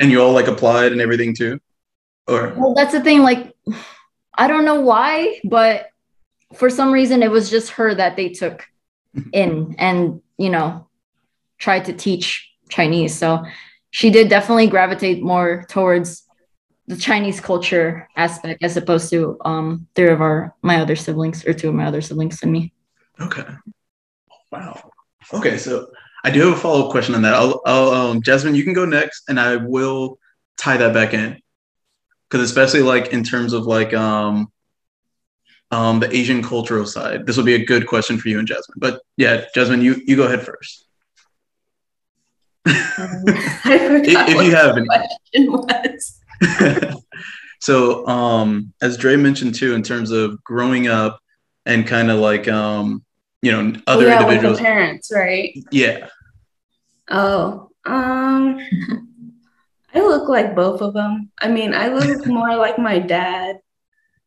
And 0.00 0.10
you 0.10 0.22
all 0.22 0.32
like 0.32 0.48
applied 0.48 0.90
and 0.92 1.00
everything 1.02 1.34
too, 1.34 1.60
or 2.26 2.54
well, 2.56 2.72
that's 2.74 2.92
the 2.92 3.02
thing. 3.02 3.22
Like, 3.22 3.54
I 4.38 4.48
don't 4.48 4.64
know 4.64 4.80
why, 4.80 5.38
but 5.44 5.90
for 6.54 6.70
some 6.70 6.90
reason, 6.90 7.22
it 7.22 7.30
was 7.30 7.50
just 7.50 7.70
her 7.72 7.94
that 7.94 8.16
they 8.16 8.30
took 8.30 8.66
mm-hmm. 9.14 9.28
in, 9.34 9.74
and 9.78 10.22
you 10.38 10.48
know, 10.48 10.88
tried 11.58 11.84
to 11.84 11.92
teach 11.92 12.50
Chinese. 12.70 13.14
So 13.14 13.44
she 13.90 14.10
did 14.10 14.30
definitely 14.30 14.66
gravitate 14.68 15.22
more 15.22 15.66
towards 15.68 16.24
the 16.86 16.96
Chinese 16.96 17.40
culture 17.40 18.08
aspect 18.16 18.62
as 18.62 18.76
opposed 18.76 19.10
to 19.10 19.38
um 19.44 19.86
three 19.94 20.08
of 20.10 20.20
our 20.20 20.54
my 20.62 20.80
other 20.80 20.96
siblings 20.96 21.46
or 21.46 21.52
two 21.52 21.68
of 21.68 21.74
my 21.74 21.86
other 21.86 22.00
siblings 22.00 22.42
and 22.42 22.52
me. 22.52 22.72
Okay. 23.20 23.44
Wow. 24.50 24.90
Okay, 25.32 25.56
so 25.56 25.88
I 26.24 26.30
do 26.30 26.40
have 26.40 26.58
a 26.58 26.60
follow 26.60 26.86
up 26.86 26.90
question 26.90 27.14
on 27.14 27.22
that. 27.22 27.34
I'll, 27.34 27.60
I'll 27.64 27.90
um, 27.90 28.22
Jasmine, 28.22 28.54
you 28.54 28.64
can 28.64 28.74
go 28.74 28.84
next, 28.84 29.24
and 29.28 29.40
I 29.40 29.56
will 29.56 30.18
tie 30.56 30.76
that 30.76 30.92
back 30.92 31.14
in. 31.14 31.40
because 32.28 32.44
especially 32.48 32.82
like 32.82 33.08
in 33.12 33.22
terms 33.22 33.52
of 33.52 33.66
like 33.66 33.92
um 33.94 34.50
um 35.70 36.00
the 36.00 36.14
Asian 36.14 36.42
cultural 36.42 36.86
side, 36.86 37.26
this 37.26 37.36
will 37.36 37.44
be 37.44 37.54
a 37.54 37.64
good 37.64 37.86
question 37.86 38.18
for 38.18 38.28
you 38.28 38.38
and 38.38 38.48
Jasmine. 38.48 38.76
But 38.78 39.00
yeah, 39.16 39.44
Jasmine, 39.54 39.82
you 39.82 40.00
you 40.06 40.16
go 40.16 40.24
ahead 40.24 40.44
first. 40.44 40.86
Um, 42.66 42.74
I 43.64 43.78
forgot 43.78 44.08
if, 44.08 44.28
if 44.28 44.34
what 44.34 44.46
you 44.46 44.54
have 44.54 44.76
any. 44.76 44.86
so 47.60 48.06
um 48.06 48.72
as 48.82 48.96
Dre 48.96 49.16
mentioned 49.16 49.54
too, 49.54 49.74
in 49.74 49.82
terms 49.82 50.10
of 50.10 50.42
growing 50.44 50.88
up 50.88 51.20
and 51.66 51.86
kind 51.86 52.10
of 52.10 52.18
like 52.18 52.48
um 52.48 53.04
you 53.42 53.52
know 53.52 53.80
other 53.86 54.06
yeah, 54.06 54.20
individuals. 54.20 54.60
parents, 54.60 55.10
right? 55.14 55.56
Yeah. 55.70 56.08
Oh, 57.08 57.70
um, 57.84 58.58
I 59.94 60.00
look 60.00 60.28
like 60.28 60.54
both 60.54 60.80
of 60.80 60.94
them. 60.94 61.30
I 61.40 61.48
mean, 61.48 61.74
I 61.74 61.88
look 61.88 62.26
more 62.26 62.56
like 62.56 62.78
my 62.78 62.98
dad, 62.98 63.60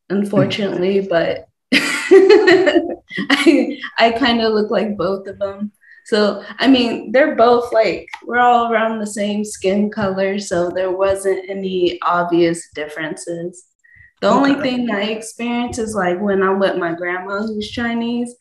unfortunately, 0.09 1.01
but 1.01 1.47
I 1.73 3.79
I 3.97 4.11
kind 4.11 4.41
of 4.41 4.53
look 4.53 4.69
like 4.69 4.97
both 4.97 5.27
of 5.27 5.39
them. 5.39 5.71
So, 6.05 6.43
I 6.59 6.67
mean, 6.67 7.11
they're 7.11 7.35
both 7.35 7.73
like 7.73 8.07
we're 8.25 8.39
all 8.39 8.71
around 8.71 8.99
the 8.99 9.07
same 9.07 9.43
skin 9.43 9.89
color, 9.89 10.37
so 10.39 10.69
there 10.69 10.91
wasn't 10.91 11.49
any 11.49 11.99
obvious 12.03 12.69
differences. 12.75 13.65
The 14.21 14.27
only 14.29 14.51
Okay. 14.51 14.61
thing 14.61 14.91
I 14.91 15.03
experience 15.03 15.77
is 15.79 15.95
like 15.95 16.19
when 16.21 16.43
I'm 16.43 16.59
with 16.59 16.77
my 16.77 16.93
grandma 16.93 17.41
who's 17.41 17.69
Chinese, 17.69 18.33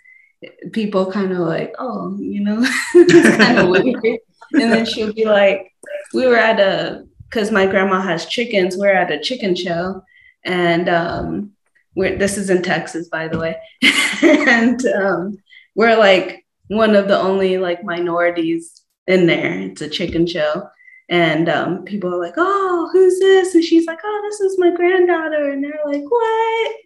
people 0.72 1.10
kind 1.10 1.32
of 1.32 1.38
like, 1.38 1.74
oh, 1.78 2.16
you 2.20 2.40
know, 2.40 2.62
it's 2.94 3.36
kind 3.36 3.58
of 3.58 3.68
weird. 3.70 4.20
And 4.52 4.72
then 4.72 4.84
she'll 4.86 5.12
be 5.12 5.24
like, 5.24 5.72
we 6.12 6.26
were 6.26 6.36
at 6.36 6.60
a, 6.60 7.06
because 7.30 7.50
my 7.50 7.66
grandma 7.66 8.00
has 8.00 8.26
chickens, 8.26 8.76
we're 8.76 8.92
at 8.94 9.10
a 9.10 9.20
chicken 9.20 9.54
show. 9.56 10.02
And 10.44 10.88
um, 10.88 11.52
we're, 11.94 12.18
this 12.18 12.36
is 12.36 12.50
in 12.50 12.62
Texas, 12.62 13.08
by 13.08 13.28
the 13.28 13.38
way. 13.38 13.56
and 14.22 14.84
um, 14.86 15.38
we're 15.74 15.96
like 15.96 16.43
one 16.68 16.94
of 16.94 17.08
the 17.08 17.18
only 17.18 17.58
like 17.58 17.84
minorities 17.84 18.82
in 19.06 19.26
there. 19.26 19.60
It's 19.60 19.82
a 19.82 19.88
chicken 19.88 20.26
show. 20.26 20.68
And 21.10 21.48
um, 21.50 21.84
people 21.84 22.14
are 22.14 22.18
like, 22.18 22.34
oh, 22.38 22.88
who's 22.92 23.18
this? 23.20 23.54
And 23.54 23.62
she's 23.62 23.86
like, 23.86 23.98
oh, 24.02 24.20
this 24.24 24.40
is 24.40 24.58
my 24.58 24.70
granddaughter. 24.74 25.50
And 25.50 25.62
they're 25.62 25.80
like, 25.84 26.02
what? 26.08 26.76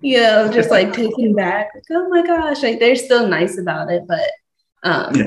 You 0.00 0.20
know, 0.20 0.52
just 0.52 0.70
like 0.70 0.92
taken 0.92 1.34
back. 1.34 1.70
Like, 1.74 1.84
oh 1.90 2.08
my 2.08 2.24
gosh. 2.26 2.62
Like 2.62 2.78
they're 2.78 2.94
still 2.94 3.26
nice 3.26 3.58
about 3.58 3.90
it. 3.90 4.02
But 4.06 4.30
um, 4.84 5.14
Yeah. 5.14 5.26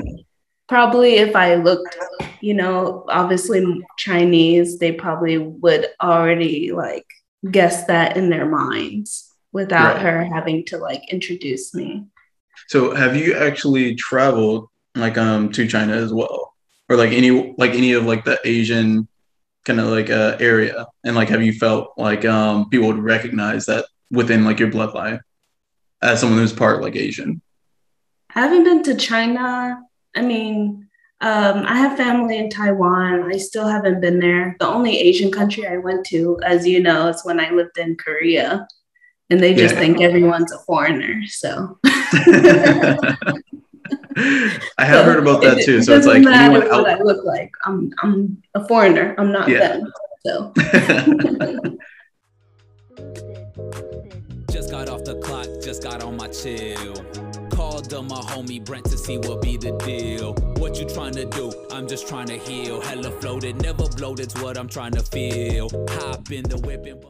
probably 0.68 1.16
if 1.16 1.34
I 1.34 1.56
looked, 1.56 1.96
you 2.40 2.54
know, 2.54 3.04
obviously 3.08 3.84
Chinese, 3.98 4.78
they 4.78 4.92
probably 4.92 5.38
would 5.38 5.86
already 6.00 6.70
like 6.72 7.06
guess 7.50 7.86
that 7.86 8.16
in 8.16 8.30
their 8.30 8.46
minds 8.46 9.30
without 9.52 9.96
Right. 9.96 10.02
her 10.02 10.24
having 10.24 10.64
to 10.66 10.78
like 10.78 11.02
introduce 11.12 11.74
me. 11.74 12.06
So 12.68 12.94
have 12.94 13.16
you 13.16 13.34
actually 13.34 13.94
traveled 13.94 14.68
like 14.94 15.18
um 15.18 15.50
to 15.52 15.66
China 15.66 15.94
as 15.94 16.12
well? 16.12 16.54
Or 16.88 16.96
like 16.96 17.12
any 17.12 17.54
like 17.58 17.72
any 17.72 17.92
of 17.92 18.04
like 18.04 18.24
the 18.24 18.38
Asian 18.44 19.08
kind 19.64 19.80
of 19.80 19.88
like 19.88 20.10
uh 20.10 20.36
area 20.40 20.86
and 21.04 21.14
like 21.14 21.28
have 21.28 21.42
you 21.42 21.52
felt 21.52 21.92
like 21.96 22.24
um 22.24 22.68
people 22.68 22.88
would 22.88 22.98
recognize 22.98 23.66
that 23.66 23.86
within 24.10 24.44
like 24.44 24.58
your 24.58 24.70
bloodline 24.70 25.20
as 26.02 26.20
someone 26.20 26.38
who's 26.38 26.52
part 26.52 26.82
like 26.82 26.96
Asian? 26.96 27.40
I 28.34 28.40
haven't 28.40 28.64
been 28.64 28.82
to 28.84 28.94
China. 28.96 29.80
I 30.14 30.22
mean, 30.22 30.88
um, 31.20 31.64
I 31.66 31.76
have 31.76 31.96
family 31.96 32.36
in 32.36 32.50
Taiwan. 32.50 33.32
I 33.32 33.38
still 33.38 33.68
haven't 33.68 34.00
been 34.00 34.18
there. 34.18 34.56
The 34.58 34.66
only 34.66 34.98
Asian 34.98 35.30
country 35.30 35.66
I 35.66 35.76
went 35.76 36.04
to, 36.06 36.38
as 36.42 36.66
you 36.66 36.82
know, 36.82 37.08
is 37.08 37.24
when 37.24 37.38
I 37.38 37.50
lived 37.50 37.78
in 37.78 37.96
Korea. 37.96 38.66
And 39.32 39.40
they 39.40 39.54
just 39.54 39.74
Yeah. 39.74 39.80
think 39.80 40.02
everyone's 40.02 40.52
a 40.52 40.58
foreigner. 40.58 41.22
So 41.26 41.78
I 41.84 43.16
have 44.84 45.06
heard 45.06 45.20
about 45.20 45.40
that 45.40 45.62
too. 45.64 45.78
it 45.78 45.84
So 45.84 45.96
it's 45.96 46.06
like 46.06 46.22
doesn't 46.22 46.24
matter 46.24 46.68
what 46.70 46.86
I 46.86 46.98
look 47.00 47.24
like. 47.24 47.50
I'm 47.64 47.90
I'm 48.02 48.42
a 48.54 48.68
foreigner. 48.68 49.14
I'm 49.16 49.32
not 49.32 49.48
Yeah. 49.48 49.78
them. 49.78 49.90
So 50.26 50.52
Just 54.50 54.70
got 54.70 54.90
off 54.90 55.02
the 55.04 55.18
clock, 55.24 55.46
just 55.62 55.82
got 55.82 56.02
on 56.02 56.18
my 56.18 56.28
chill. 56.28 56.94
Called 57.50 57.92
up 57.94 58.04
my 58.04 58.20
homie 58.20 58.62
Brent 58.62 58.84
to 58.86 58.98
see 58.98 59.16
what 59.16 59.40
be 59.40 59.56
the 59.56 59.72
deal. 59.78 60.34
What 60.60 60.78
you 60.78 60.84
trying 60.86 61.14
to 61.14 61.24
do? 61.24 61.50
I'm 61.70 61.88
just 61.88 62.06
trying 62.06 62.26
to 62.26 62.36
heal. 62.36 62.82
Hella 62.82 63.10
floated, 63.20 63.62
never 63.62 63.88
bloated's 63.88 64.34
what 64.42 64.58
I'm 64.58 64.68
trying 64.68 64.92
to 64.92 65.02
feel. 65.02 65.70
Hop 65.90 66.30
in 66.30 66.42
the 66.44 66.58
whip 66.58 66.84
and. 66.86 67.02